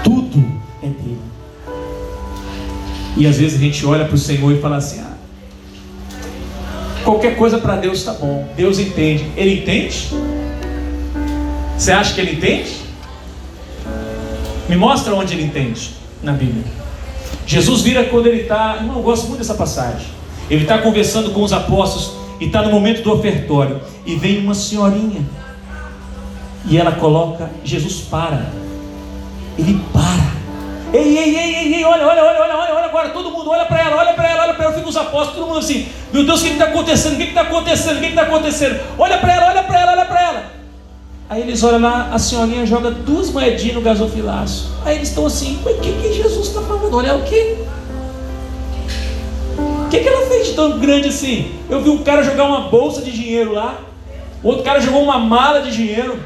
[0.03, 0.43] Tudo
[0.83, 1.19] é dele.
[3.15, 5.13] E às vezes a gente olha para o Senhor e fala assim: ah,
[7.05, 8.49] qualquer coisa para Deus está bom.
[8.57, 9.31] Deus entende.
[9.37, 10.09] Ele entende?
[11.77, 12.81] Você acha que ele entende?
[14.71, 15.91] Me mostra onde ele entende
[16.23, 16.63] na Bíblia.
[17.45, 18.77] Jesus vira quando ele está.
[18.77, 20.07] Irmão, eu gosto muito dessa passagem.
[20.49, 23.81] Ele está conversando com os apóstolos e está no momento do ofertório.
[24.05, 25.25] E vem uma senhorinha.
[26.69, 27.51] E ela coloca.
[27.65, 28.49] Jesus para.
[29.59, 30.31] Ele para.
[30.97, 33.77] Ei, ei, ei, ei, ei, olha, olha, olha, olha, olha, agora, todo mundo olha para
[33.77, 36.41] ela, olha para ela, olha para ela, fica os apóstolos, todo mundo assim, meu Deus,
[36.41, 37.13] o que está acontecendo?
[37.13, 37.97] O que está acontecendo?
[37.97, 38.79] O que está acontecendo?
[38.97, 40.60] Olha para ela, olha para ela, olha para ela.
[41.31, 44.69] Aí eles olham lá, a senhorinha joga duas moedinhas no gasofilaço.
[44.83, 46.93] Aí eles estão assim, o que, que Jesus está falando?
[46.93, 47.55] Olha o que?
[49.57, 51.55] O que, que ela fez de tão grande assim?
[51.69, 53.79] Eu vi um cara jogar uma bolsa de dinheiro lá,
[54.43, 56.19] outro cara jogou uma mala de dinheiro.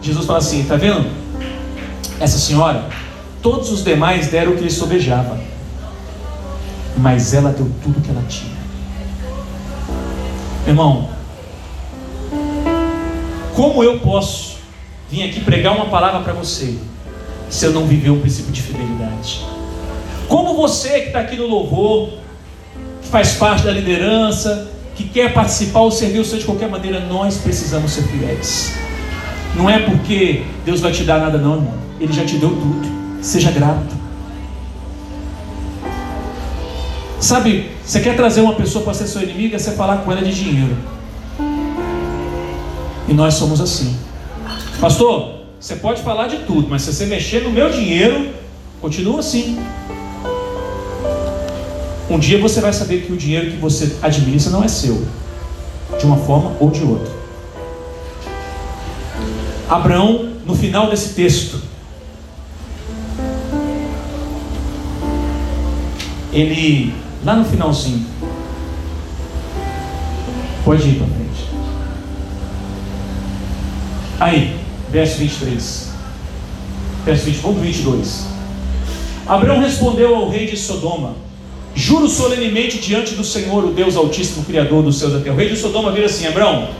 [0.00, 1.04] Jesus fala assim, tá vendo?
[2.20, 2.88] Essa senhora,
[3.42, 5.36] todos os demais deram o que lhe sobejava,
[6.96, 8.54] mas ela deu tudo que ela tinha.
[10.64, 11.08] Irmão,
[13.54, 14.56] como eu posso
[15.10, 16.76] vir aqui pregar uma palavra para você
[17.48, 19.44] se eu não viver um princípio de fidelidade?
[20.28, 22.10] Como você que está aqui no louvor,
[23.00, 27.00] que faz parte da liderança, que quer participar ou servir o Senhor de qualquer maneira,
[27.00, 28.74] nós precisamos ser fiéis.
[29.56, 31.74] Não é porque Deus vai te dar nada, não, irmão.
[32.00, 32.88] Ele já te deu tudo.
[33.22, 33.94] Seja grato.
[37.20, 40.34] Sabe, você quer trazer uma pessoa para ser sua inimiga, você falar com ela de
[40.34, 40.76] dinheiro.
[43.14, 43.96] Nós somos assim.
[44.80, 48.34] Pastor, você pode falar de tudo, mas se você mexer no meu dinheiro,
[48.80, 49.56] continua assim.
[52.10, 55.06] Um dia você vai saber que o dinheiro que você administra não é seu,
[55.96, 57.12] de uma forma ou de outra.
[59.68, 61.62] Abraão, no final desse texto,
[66.32, 66.92] ele,
[67.24, 68.04] lá no finalzinho,
[70.64, 71.23] pode ir para
[74.24, 74.56] Aí,
[74.90, 75.90] verso 23.
[77.04, 78.26] Verso 20, vamos 22.
[79.26, 81.14] Abraão respondeu ao rei de Sodoma:
[81.74, 85.34] Juro solenemente diante do Senhor, o Deus Altíssimo, Criador dos céus da terra.
[85.34, 86.70] O rei de Sodoma vira assim: Abraão,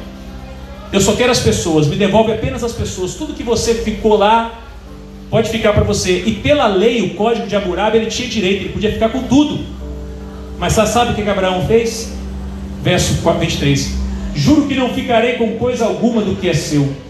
[0.90, 3.14] eu só quero as pessoas, me devolve apenas as pessoas.
[3.14, 4.62] Tudo que você ficou lá,
[5.28, 6.22] pode ficar para você.
[6.24, 9.62] E pela lei, o código de Hammurabi, ele tinha direito, ele podia ficar com tudo.
[10.59, 12.11] Mas sabe o que Abraão fez?
[12.83, 13.96] Verso 23:
[14.35, 17.04] Juro que não ficarei com coisa alguma do que é seu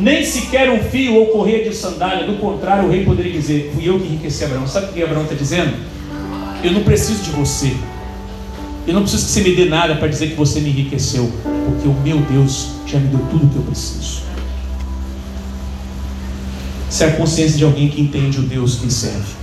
[0.00, 3.88] nem sequer um fio ou correia de sandália, do contrário, o rei poderia dizer: Fui
[3.88, 4.66] eu que enriqueci Abraão.
[4.66, 5.74] Sabe o que Abraão está dizendo?
[6.62, 7.74] Eu não preciso de você.
[8.86, 11.30] Eu não preciso que você me dê nada para dizer que você me enriqueceu,
[11.66, 14.22] porque o meu Deus já me deu tudo o que eu preciso.
[16.90, 19.36] Isso é a consciência de alguém que entende o Deus que serve.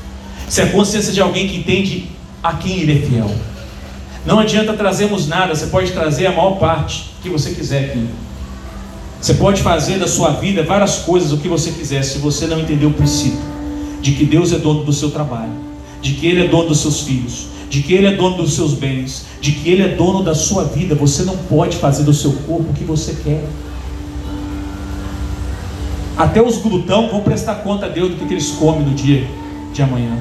[0.50, 2.10] Isso é a consciência de alguém que entende
[2.42, 3.36] a quem ele é fiel.
[4.26, 8.08] Não adianta trazermos nada, você pode trazer a maior parte que você quiser aqui.
[9.26, 12.60] Você pode fazer da sua vida várias coisas, o que você quiser, se você não
[12.60, 13.40] entender o princípio
[14.00, 15.52] de que Deus é dono do seu trabalho,
[16.00, 18.76] de que Ele é dono dos seus filhos, de que Ele é dono dos seus
[18.76, 20.94] bens, de que Ele é dono da sua vida.
[20.94, 23.44] Você não pode fazer do seu corpo o que você quer.
[26.16, 29.28] Até os glutão vão prestar conta a Deus do que, eles comem no dia
[29.74, 30.20] de amanhã.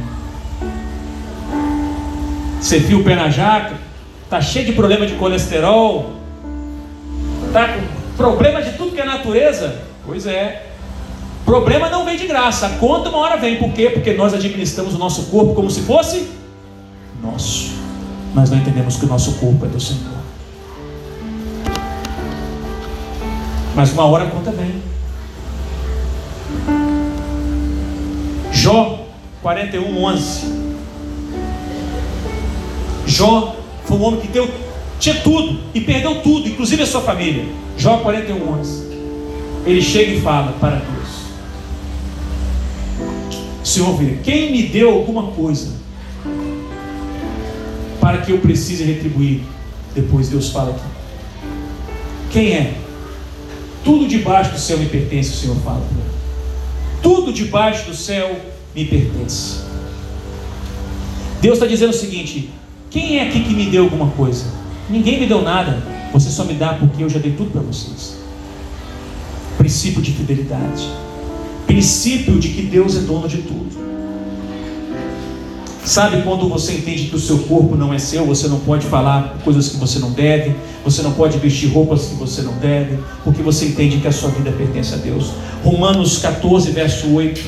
[2.59, 3.75] Você fia o pé na jaca,
[4.25, 6.11] está cheio de problema de colesterol,
[7.49, 8.71] está com Problema de
[9.25, 9.83] natureza?
[10.05, 10.67] Pois é.
[11.45, 12.67] Problema não vem de graça.
[12.67, 13.57] A conta uma hora vem.
[13.57, 13.91] Por quê?
[13.91, 16.29] Porque nós administramos o nosso corpo como se fosse
[17.23, 17.73] nosso.
[18.35, 20.15] Nós não entendemos que o nosso corpo é do Senhor.
[23.75, 24.83] Mas uma hora a conta vem.
[28.53, 29.07] Jó
[29.43, 30.65] 41, 11.
[33.07, 34.49] Jó foi um homem que deu
[34.99, 37.45] tinha tudo e perdeu tudo, inclusive a sua família.
[37.77, 38.94] Jó 41 anos.
[39.67, 41.09] Ele chega e fala para Deus:
[43.63, 45.73] Senhor, vê, quem me deu alguma coisa
[48.01, 49.41] para que eu precise retribuir?
[49.95, 50.85] Depois Deus fala aqui.
[52.31, 52.75] Quem é?
[53.83, 55.83] Tudo debaixo do céu me pertence, o Senhor fala.
[57.03, 58.39] Tudo debaixo do céu
[58.75, 59.61] me pertence.
[61.41, 62.51] Deus está dizendo o seguinte:
[62.91, 64.47] quem é aqui que me deu alguma coisa?
[64.91, 65.83] Ninguém me deu nada.
[66.13, 68.24] Você só me dá porque eu já dei tudo para vocês.
[69.65, 70.87] Princípio de fidelidade.
[71.67, 73.71] Princípio de que Deus é dono de tudo.
[75.83, 79.39] Sabe quando você entende que o seu corpo não é seu, você não pode falar
[79.43, 83.41] coisas que você não deve, você não pode vestir roupas que você não deve, porque
[83.41, 85.31] você entende que a sua vida pertence a Deus.
[85.65, 87.41] Romanos 14, verso 8,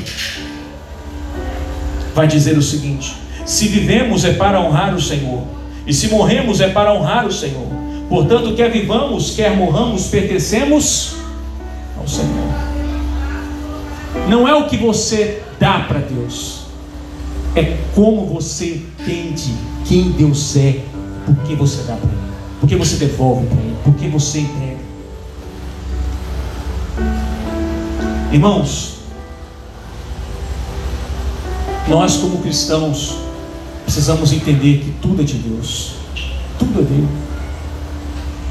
[2.15, 5.43] vai dizer o seguinte: Se vivemos é para honrar o Senhor,
[5.87, 7.67] e se morremos é para honrar o Senhor.
[8.09, 11.16] Portanto, quer vivamos, quer morramos, pertencemos
[12.07, 12.55] ao Senhor.
[14.29, 16.67] Não é o que você dá para Deus
[17.57, 19.55] é como você entende
[19.87, 20.83] quem Deus é,
[21.25, 24.41] por que você dá para Ele, por que você devolve para Ele, por que você
[24.41, 24.77] entrega.
[28.31, 28.97] Irmãos,
[31.89, 33.17] nós como cristãos
[33.85, 35.95] precisamos entender que tudo é de Deus,
[36.59, 37.09] tudo é dele.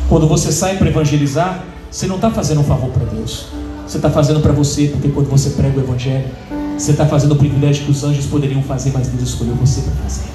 [0.10, 1.64] Quando você sai para evangelizar,
[1.96, 3.46] você não está fazendo um favor para Deus,
[3.88, 6.28] você está fazendo para você, porque quando você prega o Evangelho,
[6.78, 9.94] você está fazendo o privilégio que os anjos poderiam fazer, mas Deus escolheu você para
[10.04, 10.26] fazer.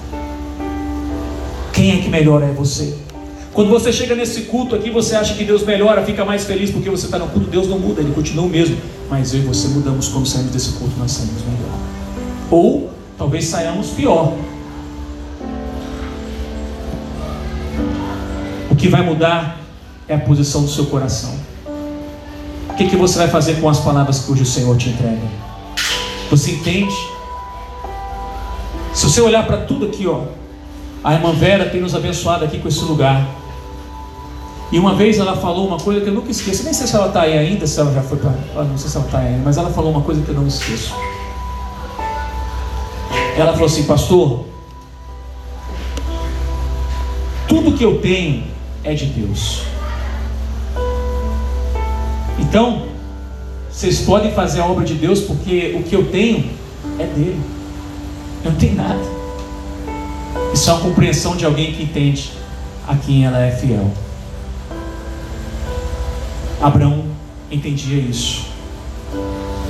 [1.70, 2.96] Quem é que melhora é você.
[3.52, 6.88] Quando você chega nesse culto aqui, você acha que Deus melhora, fica mais feliz porque
[6.88, 8.78] você está no culto, Deus não muda, Ele continua o mesmo.
[9.10, 11.78] Mas eu e você mudamos quando saímos desse culto, nós saímos melhor.
[12.50, 14.34] Ou talvez saiamos pior.
[18.70, 19.60] O que vai mudar
[20.08, 21.49] é a posição do seu coração.
[22.80, 25.20] Que, que você vai fazer com as palavras hoje o Senhor te entrega?
[26.30, 26.94] Você entende?
[28.94, 30.22] Se você olhar para tudo aqui, ó,
[31.04, 33.28] a irmã Vera tem nos abençoado aqui com esse lugar.
[34.72, 36.64] E uma vez ela falou uma coisa que eu nunca esqueço.
[36.64, 38.32] Nem sei se ela está aí ainda, se ela já foi para.
[38.64, 40.94] Não sei se ela está aí mas ela falou uma coisa que eu não esqueço.
[43.36, 44.46] Ela falou assim, pastor,
[47.46, 48.44] tudo que eu tenho
[48.82, 49.64] é de Deus.
[52.40, 52.86] Então,
[53.70, 56.50] vocês podem fazer a obra de Deus porque o que eu tenho
[56.98, 57.40] é dele.
[58.44, 59.00] Eu não tenho nada.
[60.52, 62.32] Isso é uma compreensão de alguém que entende
[62.88, 63.90] a quem ela é fiel.
[66.60, 67.04] Abraão
[67.50, 68.46] entendia isso.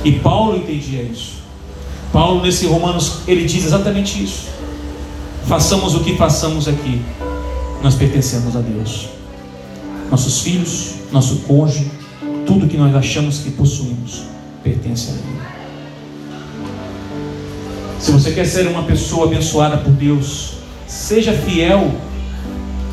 [0.03, 1.41] E Paulo entendia isso.
[2.11, 4.49] Paulo, nesse Romanos, ele diz exatamente isso.
[5.47, 7.01] Façamos o que façamos aqui,
[7.81, 9.09] nós pertencemos a Deus.
[10.09, 11.89] Nossos filhos, nosso cônjuge,
[12.45, 14.23] tudo que nós achamos que possuímos
[14.63, 15.41] pertence a Ele.
[17.99, 20.53] Se você quer ser uma pessoa abençoada por Deus,
[20.87, 21.91] seja fiel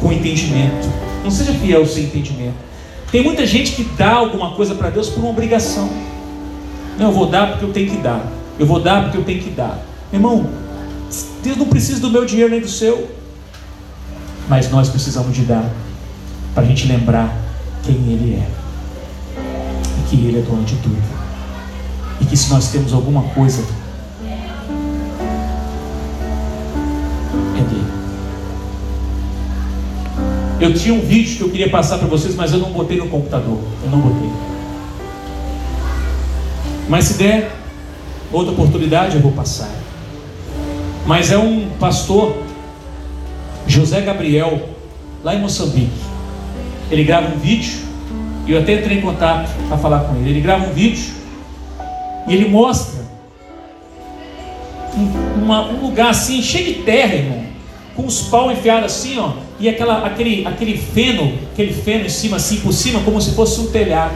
[0.01, 0.89] com entendimento.
[1.25, 2.57] Não seja fiel sem entendimento.
[3.11, 5.89] Tem muita gente que dá alguma coisa para Deus por uma obrigação.
[6.99, 8.27] Não, eu vou dar porque eu tenho que dar.
[8.59, 9.83] Eu vou dar porque eu tenho que dar.
[10.13, 10.47] Irmão,
[11.43, 13.09] Deus não precisa do meu dinheiro nem do seu.
[14.47, 15.71] Mas nós precisamos de dar
[16.55, 17.35] para a gente lembrar
[17.83, 18.68] quem Ele é
[20.09, 20.97] que Ele é dono de tudo.
[22.21, 23.65] E que se nós temos alguma coisa,
[27.57, 27.87] é dele.
[30.61, 33.09] Eu tinha um vídeo que eu queria passar para vocês, mas eu não botei no
[33.09, 33.59] computador.
[33.85, 34.31] Eu não botei.
[36.89, 37.53] Mas se der
[38.33, 39.71] outra oportunidade, eu vou passar.
[41.07, 42.37] Mas é um pastor,
[43.67, 44.69] José Gabriel,
[45.23, 46.09] lá em Moçambique.
[46.91, 47.88] Ele grava um vídeo
[48.49, 50.31] e eu até entrei em contato para falar com ele.
[50.31, 51.05] Ele grava um vídeo
[52.27, 53.05] e ele mostra
[54.97, 57.45] um, uma, um lugar assim, cheio de terra, irmão.
[57.95, 59.33] Com os pau enfiados assim, ó.
[59.61, 63.61] E aquela, aquele, aquele feno, aquele feno em cima, assim, por cima, como se fosse
[63.61, 64.15] um telhado.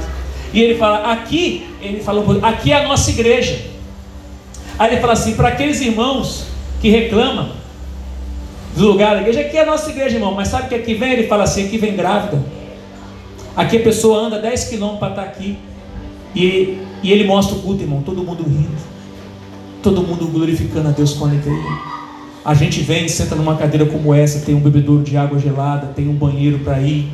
[0.54, 3.60] E ele fala, aqui, ele falou, aqui é a nossa igreja.
[4.78, 6.46] Aí ele fala assim, para aqueles irmãos
[6.80, 7.50] que reclamam
[8.74, 10.32] do lugar da igreja, aqui é a nossa igreja, irmão.
[10.34, 11.12] Mas sabe que aqui vem?
[11.12, 12.61] Ele fala assim, aqui vem grávida.
[13.56, 15.58] Aqui a pessoa anda 10 quilômetros para estar aqui.
[16.34, 18.02] E, e ele mostra o culto, irmão.
[18.02, 18.76] Todo mundo rindo.
[19.82, 21.92] Todo mundo glorificando a Deus com alegria.
[22.44, 26.08] A gente vem, senta numa cadeira como essa, tem um bebedouro de água gelada, tem
[26.08, 27.08] um banheiro para ir,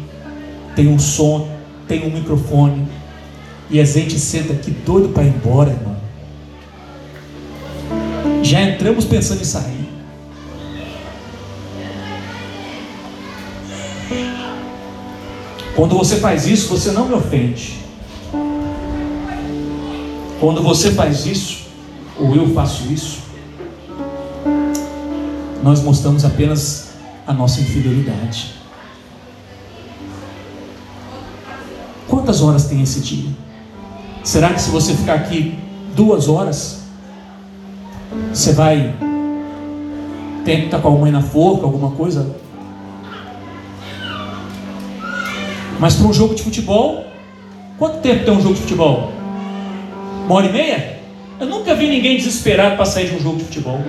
[0.74, 1.48] tem um som,
[1.86, 2.86] tem um microfone.
[3.70, 5.96] E a gente senta aqui doido para ir embora, irmão.
[8.42, 9.77] Já entramos pensando em sair.
[15.78, 17.78] Quando você faz isso, você não me ofende.
[20.40, 21.68] Quando você faz isso,
[22.18, 23.20] ou eu faço isso,
[25.62, 28.54] nós mostramos apenas a nossa infidelidade.
[32.08, 33.30] Quantas horas tem esse dia?
[34.24, 35.56] Será que se você ficar aqui
[35.94, 36.82] duas horas,
[38.34, 38.96] você vai
[40.44, 42.47] ter que estar com a mãe na forca, alguma coisa?
[45.78, 47.06] Mas para um jogo de futebol,
[47.78, 49.12] quanto tempo tem um jogo de futebol?
[50.26, 50.98] Uma hora e meia?
[51.40, 53.80] Eu nunca vi ninguém desesperado para sair de um jogo de futebol.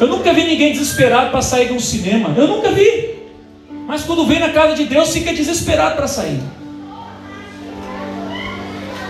[0.00, 2.34] Eu nunca vi ninguém desesperado para sair de um cinema.
[2.36, 3.12] Eu nunca vi.
[3.86, 6.40] Mas quando vem na casa de Deus, fica desesperado para sair.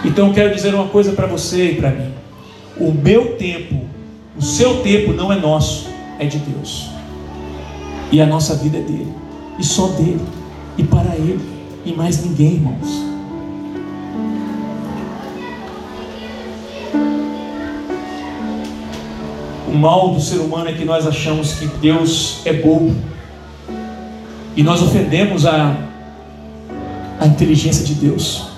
[0.05, 2.13] Então eu quero dizer uma coisa para você e para mim.
[2.77, 3.83] O meu tempo,
[4.37, 5.89] o seu tempo não é nosso,
[6.19, 6.89] é de Deus.
[8.11, 9.13] E a nossa vida é dele.
[9.59, 10.42] E só dele.
[10.77, 11.41] E para ele.
[11.85, 13.13] E mais ninguém, irmãos.
[19.69, 22.95] O mal do ser humano é que nós achamos que Deus é bobo.
[24.55, 25.75] E nós ofendemos a,
[27.19, 28.49] a inteligência de Deus.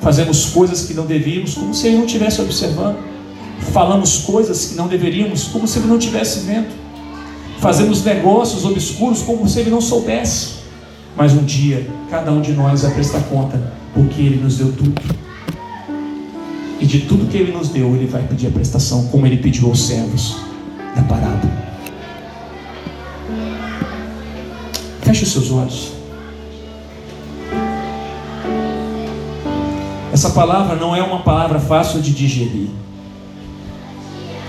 [0.00, 2.96] Fazemos coisas que não devíamos, como se Ele não estivesse observando.
[3.72, 6.68] Falamos coisas que não deveríamos, como se Ele não estivesse vendo.
[7.58, 10.63] Fazemos negócios obscuros, como se Ele não soubesse.
[11.16, 15.00] Mas um dia, cada um de nós vai prestar conta, porque Ele nos deu tudo.
[16.80, 19.68] E de tudo que Ele nos deu, Ele vai pedir a prestação, como Ele pediu
[19.68, 20.36] aos servos
[20.96, 21.48] da parada.
[25.02, 25.92] Feche os seus olhos.
[30.12, 32.70] Essa palavra não é uma palavra fácil de digerir,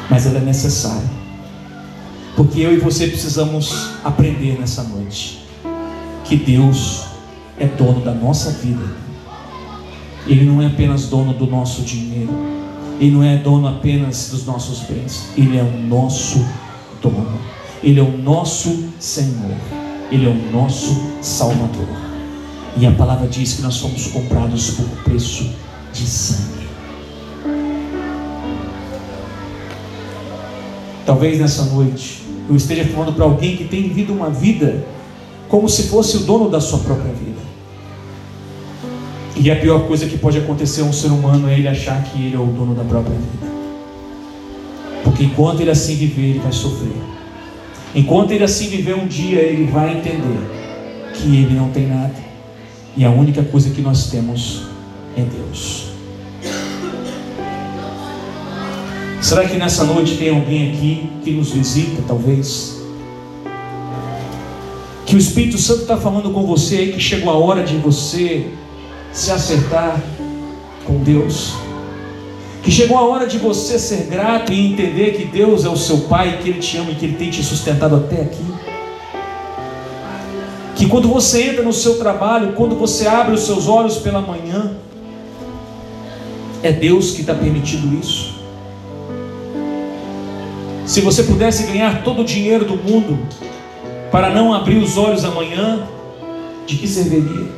[0.09, 1.09] mas ela é necessária.
[2.35, 5.44] Porque eu e você precisamos aprender nessa noite
[6.25, 7.05] que Deus
[7.57, 8.83] é dono da nossa vida.
[10.27, 12.33] Ele não é apenas dono do nosso dinheiro.
[12.99, 15.29] Ele não é dono apenas dos nossos bens.
[15.37, 16.43] Ele é o nosso
[17.01, 17.39] dono.
[17.83, 19.55] Ele é o nosso Senhor.
[20.11, 21.87] Ele é o nosso Salvador.
[22.77, 25.49] E a palavra diz que nós fomos comprados por preço
[25.93, 26.65] de sangue.
[31.05, 34.85] Talvez nessa noite eu esteja falando para alguém que tem vivido uma vida
[35.47, 37.41] como se fosse o dono da sua própria vida.
[39.35, 42.25] E a pior coisa que pode acontecer a um ser humano é ele achar que
[42.25, 43.53] ele é o dono da própria vida.
[45.03, 46.95] Porque enquanto ele assim viver, ele vai sofrer.
[47.93, 50.39] Enquanto ele assim viver um dia, ele vai entender
[51.13, 52.25] que ele não tem nada
[52.97, 54.63] e a única coisa que nós temos
[55.17, 55.87] é Deus.
[59.21, 62.74] Será que nessa noite tem alguém aqui que nos visita, talvez?
[65.15, 68.51] Que o Espírito Santo está falando com você que chegou a hora de você
[69.13, 70.03] se acertar
[70.85, 71.53] com Deus.
[72.61, 75.99] Que chegou a hora de você ser grato e entender que Deus é o seu
[75.99, 78.43] Pai, que Ele te ama e que Ele tem te sustentado até aqui
[80.75, 84.75] que quando você entra no seu trabalho, quando você abre os seus olhos pela manhã,
[86.61, 88.35] é Deus que está permitindo isso.
[90.85, 93.17] Se você pudesse ganhar todo o dinheiro do mundo
[94.15, 95.85] para não abrir os olhos amanhã,
[96.65, 97.49] de que serviria?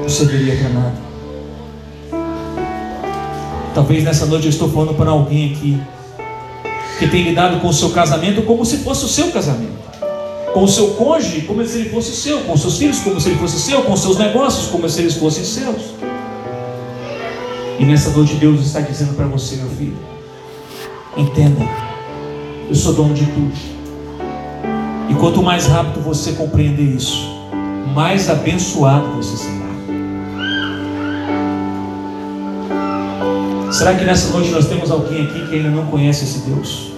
[0.00, 0.94] Não serviria para nada.
[3.74, 5.78] Talvez nessa noite eu estou falando para alguém aqui
[6.98, 9.78] que tem lidado com o seu casamento como se fosse o seu casamento
[10.54, 13.38] com o seu cônjuge como se ele fosse seu, com seus filhos como se ele
[13.38, 15.82] fosse seu, com seus negócios como se eles fossem seus.
[17.78, 19.98] E nessa noite Deus está dizendo para você, meu filho,
[21.14, 21.62] entenda,
[22.70, 23.79] eu sou dono de tudo.
[25.20, 27.28] Quanto mais rápido você compreender isso,
[27.94, 29.70] mais abençoado você será.
[33.70, 36.92] Será que nessa noite nós temos alguém aqui que ainda não conhece esse Deus?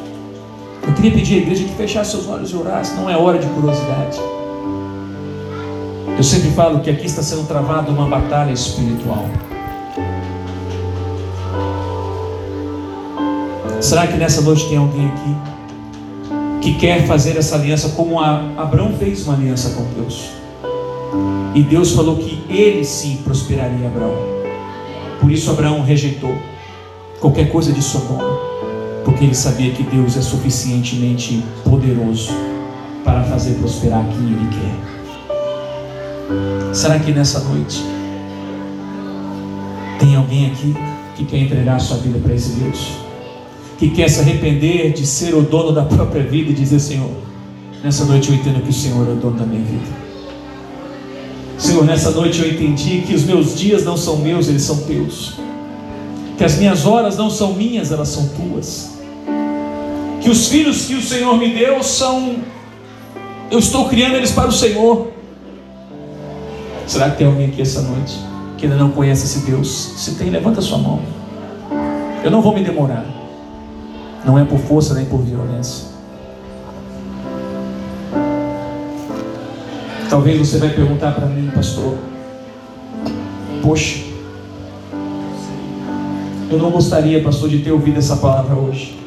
[0.87, 3.47] Eu queria pedir à igreja que fechasse seus olhos e orasse, não é hora de
[3.49, 4.20] curiosidade.
[6.16, 9.27] Eu sempre falo que aqui está sendo travada uma batalha espiritual.
[13.81, 15.52] Será que nessa noite tem alguém aqui
[16.63, 20.31] que quer fazer essa aliança como Abraão fez uma aliança com Deus?
[21.55, 24.17] E Deus falou que ele sim prosperaria Abraão.
[25.21, 26.35] Por isso Abraão rejeitou
[27.21, 28.53] qualquer coisa de Sodoma
[29.05, 32.33] porque ele sabia que Deus é suficientemente poderoso
[33.05, 34.75] para fazer prosperar quem ele quer.
[36.75, 37.85] Será que nessa noite
[39.99, 40.75] tem alguém aqui
[41.17, 43.12] que quer entregar sua vida para esse Deus?
[43.83, 47.11] Que quer se arrepender de ser o dono da própria vida e dizer: Senhor,
[47.83, 49.91] nessa noite eu entendo que o Senhor é o dono da minha vida.
[51.59, 55.33] Senhor, nessa noite eu entendi que os meus dias não são meus, eles são teus.
[56.39, 58.99] Que as minhas horas não são minhas, elas são tuas.
[60.20, 62.37] Que os filhos que o Senhor me deu são.
[63.51, 65.09] Eu estou criando eles para o Senhor.
[66.87, 68.16] Será que tem alguém aqui essa noite
[68.57, 69.66] que ainda não conhece esse Deus?
[69.97, 71.03] Se tem, levanta sua mão.
[72.22, 73.22] Eu não vou me demorar.
[74.25, 75.89] Não é por força nem por violência.
[80.09, 81.97] Talvez você vai perguntar para mim, pastor.
[83.62, 84.05] Poxa,
[86.51, 89.01] eu não gostaria, pastor, de ter ouvido essa palavra hoje.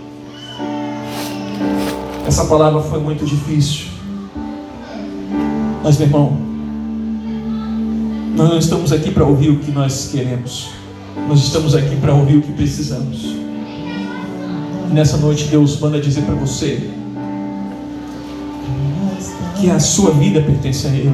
[2.27, 3.85] Essa palavra foi muito difícil.
[5.83, 6.37] Mas, meu irmão,
[8.35, 10.69] nós não estamos aqui para ouvir o que nós queremos.
[11.29, 13.44] Nós estamos aqui para ouvir o que precisamos.
[14.95, 16.89] Nessa noite Deus manda dizer para você
[19.59, 21.13] que a sua vida pertence a Ele.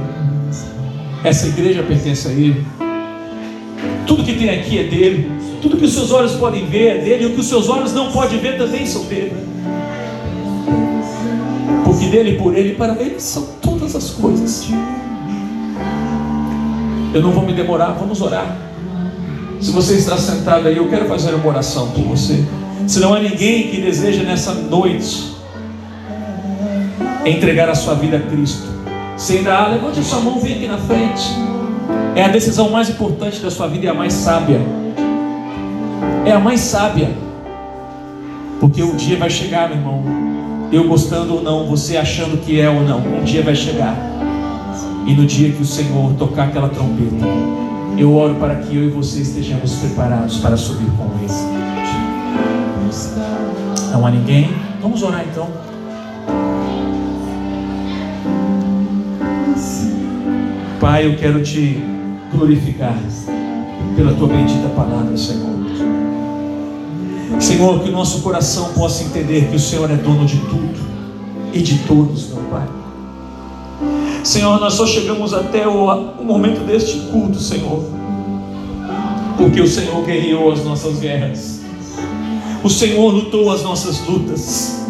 [1.24, 2.64] Essa igreja pertence a Ele.
[4.06, 5.32] Tudo que tem aqui é dele.
[5.64, 7.24] Tudo que os seus olhos podem ver é dele.
[7.24, 9.34] E o que os seus olhos não podem ver também são dele.
[11.84, 14.68] Porque dele, por ele, para ele são todas as coisas.
[17.16, 18.58] Eu não vou me demorar, vamos orar.
[19.60, 22.46] Se você está sentado aí, eu quero fazer uma oração por você.
[22.88, 25.36] Se não há ninguém que deseja nessa noite
[27.26, 28.68] entregar a sua vida a Cristo,
[29.16, 31.30] se ainda há, levante a sua mão, vem aqui na frente.
[32.16, 34.60] É a decisão mais importante da sua vida e a mais sábia.
[36.26, 37.12] É a mais sábia.
[38.60, 40.04] Porque o dia vai chegar, meu irmão.
[40.72, 43.96] Eu gostando ou não, você achando que é ou não, um dia vai chegar.
[45.06, 47.26] E no dia que o Senhor tocar aquela trombeta,
[47.98, 51.71] eu oro para que eu e você estejamos preparados para subir com Ele.
[53.92, 54.54] Não há ninguém?
[54.82, 55.48] Vamos orar então.
[60.80, 61.82] Pai, eu quero te
[62.34, 62.98] glorificar
[63.96, 65.52] pela tua bendita palavra, Senhor.
[67.40, 70.80] Senhor, que o nosso coração possa entender que o Senhor é dono de tudo
[71.54, 72.68] e de todos, meu Pai.
[74.24, 75.86] Senhor, nós só chegamos até o,
[76.20, 77.84] o momento deste culto, Senhor,
[79.38, 81.61] porque o Senhor guerreou as nossas guerras,
[82.64, 84.86] o Senhor lutou as nossas lutas.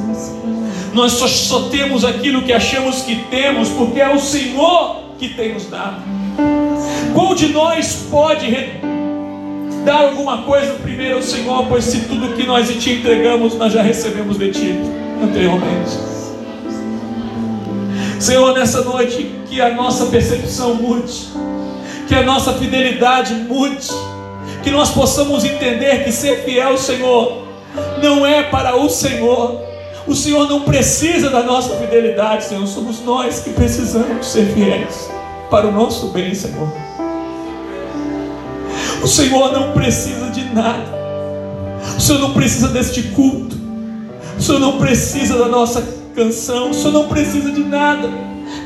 [0.93, 5.53] Nós só, só temos aquilo que achamos que temos, porque é o Senhor que tem
[5.53, 6.01] nos dado.
[7.13, 8.81] Qual de nós pode
[9.85, 13.81] dar alguma coisa primeiro ao Senhor, pois se tudo que nós te entregamos, nós já
[13.81, 14.75] recebemos de Ti
[15.23, 16.11] anteriormente.
[18.19, 21.27] Senhor, nessa noite, que a nossa percepção mude,
[22.07, 23.87] que a nossa fidelidade mude,
[24.63, 27.40] que nós possamos entender que ser fiel, Senhor,
[28.01, 29.61] não é para o Senhor.
[30.07, 32.65] O Senhor não precisa da nossa fidelidade, Senhor.
[32.67, 35.09] Somos nós que precisamos ser fiéis
[35.49, 36.67] para o nosso bem, Senhor.
[39.03, 41.01] O Senhor não precisa de nada.
[41.97, 43.57] O Senhor não precisa deste culto.
[44.37, 45.83] O Senhor não precisa da nossa
[46.15, 46.71] canção.
[46.71, 48.09] O Senhor não precisa de nada.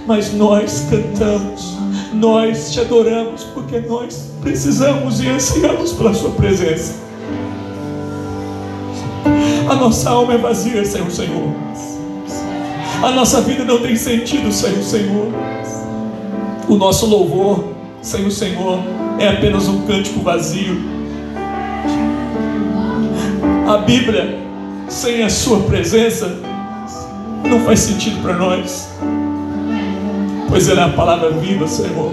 [0.05, 1.75] Mas nós cantamos.
[2.13, 7.04] Nós te adoramos porque nós precisamos e ansiamos pela Sua presença.
[9.67, 11.53] A nossa alma é vazia sem o Senhor.
[13.01, 15.27] A nossa vida não tem sentido sem o Senhor.
[16.67, 17.65] O nosso louvor
[18.01, 18.79] sem o Senhor
[19.19, 20.77] é apenas um cântico vazio.
[23.67, 24.39] A Bíblia,
[24.87, 26.37] sem a Sua presença,
[27.43, 28.89] não faz sentido para nós,
[30.47, 32.11] pois ela é a palavra viva, Senhor.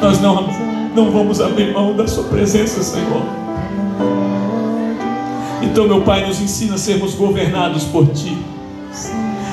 [0.00, 0.48] Nós não,
[0.94, 3.45] não vamos abrir mão da Sua presença, Senhor.
[5.76, 8.34] Então, meu Pai, nos ensina a sermos governados por Ti.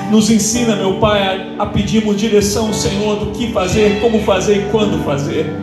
[0.09, 5.03] Nos ensina, meu Pai, a, pedirmos direção, Senhor, do que fazer, como fazer e quando
[5.03, 5.53] fazer.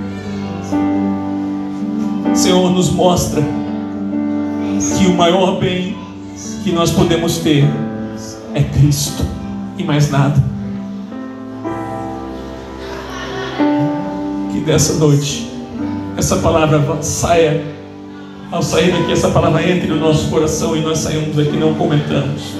[2.34, 3.40] Senhor, nos mostra
[4.98, 5.96] que o maior bem
[6.62, 7.64] que nós podemos ter
[8.52, 9.24] é Cristo
[9.78, 10.36] e mais nada.
[14.52, 15.50] Que dessa noite
[16.18, 17.79] essa palavra saia,
[18.50, 22.54] ao sair daqui, essa palavra entre no nosso coração e nós saímos daqui não comentamos.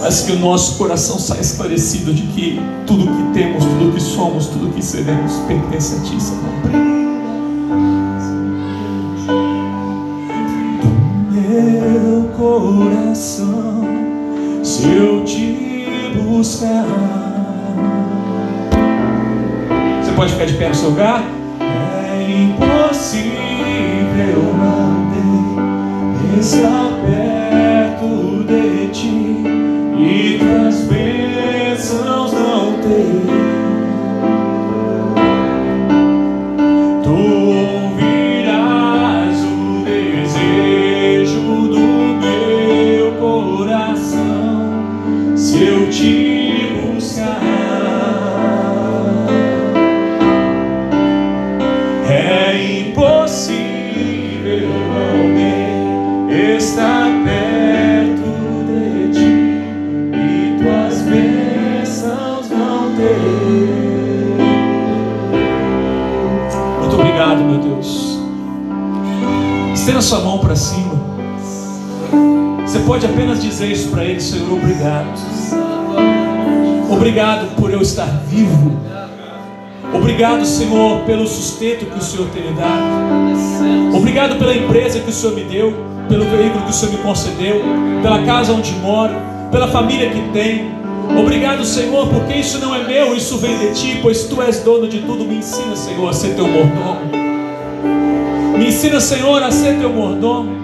[0.00, 4.46] Mas que o nosso coração saia esclarecido de que tudo que temos, tudo que somos,
[4.46, 6.90] tudo que seremos pertence a Ti, Senhor.
[12.40, 13.84] coração
[14.64, 16.86] se eu te buscar.
[20.02, 21.22] Você pode ficar de pé no seu lugar?
[21.60, 23.69] É impossível
[24.28, 25.24] manter
[26.38, 26.99] estar perto
[78.00, 78.80] estar vivo.
[79.92, 83.96] Obrigado, Senhor, pelo sustento que o Senhor tem me dado.
[83.96, 85.74] Obrigado pela empresa que o Senhor me deu,
[86.08, 87.62] pelo veículo que o Senhor me concedeu,
[88.02, 89.14] pela casa onde moro,
[89.50, 90.80] pela família que tenho.
[91.18, 94.86] Obrigado, Senhor, porque isso não é meu, isso vem de ti, pois tu és dono
[94.88, 95.24] de tudo.
[95.24, 97.00] Me ensina, Senhor, a ser teu mordomo.
[98.56, 100.60] Me ensina, Senhor, a ser teu mordomo.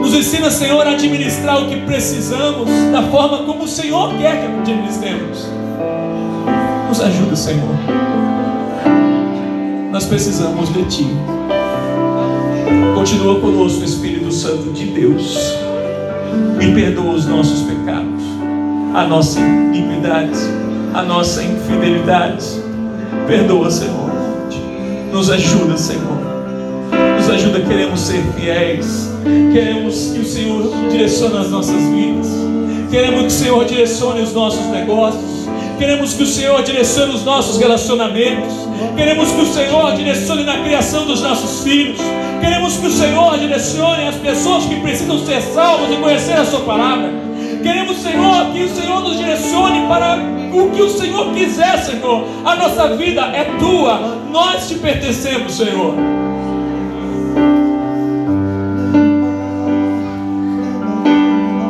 [0.00, 4.46] Nos ensina, Senhor, a administrar o que precisamos da forma como o Senhor quer que
[4.46, 5.59] administremos.
[7.00, 7.74] Nos ajuda, Senhor.
[9.90, 11.06] Nós precisamos de Ti.
[12.94, 15.34] Continua conosco, Espírito Santo de Deus.
[16.60, 18.22] E perdoa os nossos pecados
[18.94, 20.38] a nossa iniquidade,
[20.92, 22.44] a nossa infidelidade.
[23.26, 24.10] Perdoa, Senhor.
[25.10, 26.20] Nos ajuda, Senhor.
[27.16, 29.10] Nos ajuda, queremos ser fiéis.
[29.54, 32.26] Queremos que o Senhor direcione as nossas vidas.
[32.90, 35.29] Queremos que o Senhor direcione os nossos negócios.
[35.80, 38.52] Queremos que o Senhor direcione os nossos relacionamentos.
[38.94, 41.98] Queremos que o Senhor direcione na criação dos nossos filhos.
[42.38, 46.60] Queremos que o Senhor direcione as pessoas que precisam ser salvas e conhecer a Sua
[46.60, 47.10] palavra.
[47.62, 50.18] Queremos, Senhor, que o Senhor nos direcione para
[50.52, 52.26] o que o Senhor quiser, Senhor.
[52.44, 55.94] A nossa vida é tua, nós te pertencemos, Senhor.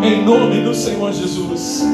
[0.03, 1.85] Em nome do Senhor Jesus.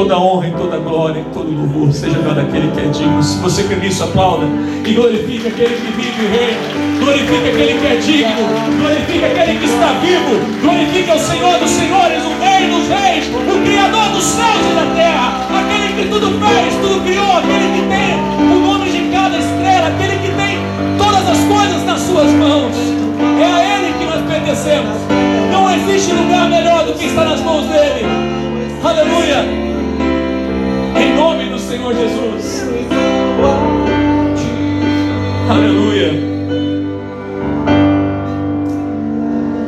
[0.00, 3.22] Toda honra e toda glória e todo louvor seja dado àquele que é digno.
[3.22, 4.46] Se você crê nisso, aplauda
[4.82, 7.04] e glorifique aquele que vive e reina.
[7.04, 8.48] Glorifique aquele que é digno.
[8.80, 10.40] Glorifique aquele que está vivo.
[10.62, 14.86] Glorifique ao Senhor dos Senhores, o Rei dos Reis, o Criador dos céus e da
[14.96, 15.46] terra.
[15.60, 17.36] Aquele que tudo fez, tudo criou.
[17.36, 19.88] Aquele que tem o nome de cada estrela.
[19.88, 20.56] Aquele que tem
[20.96, 22.74] todas as coisas nas suas mãos.
[23.38, 24.96] É a Ele que nós pertencemos.
[25.52, 28.06] Não existe lugar melhor do que estar nas mãos dele.
[28.82, 29.69] Aleluia.
[31.20, 32.62] Nome do Senhor Jesus.
[35.50, 36.12] Aleluia.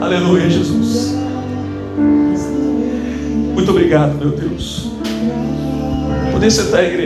[0.01, 1.15] Aleluia, Jesus.
[3.53, 4.93] Muito obrigado, meu Deus.
[6.33, 7.03] Poder sentar a igreja.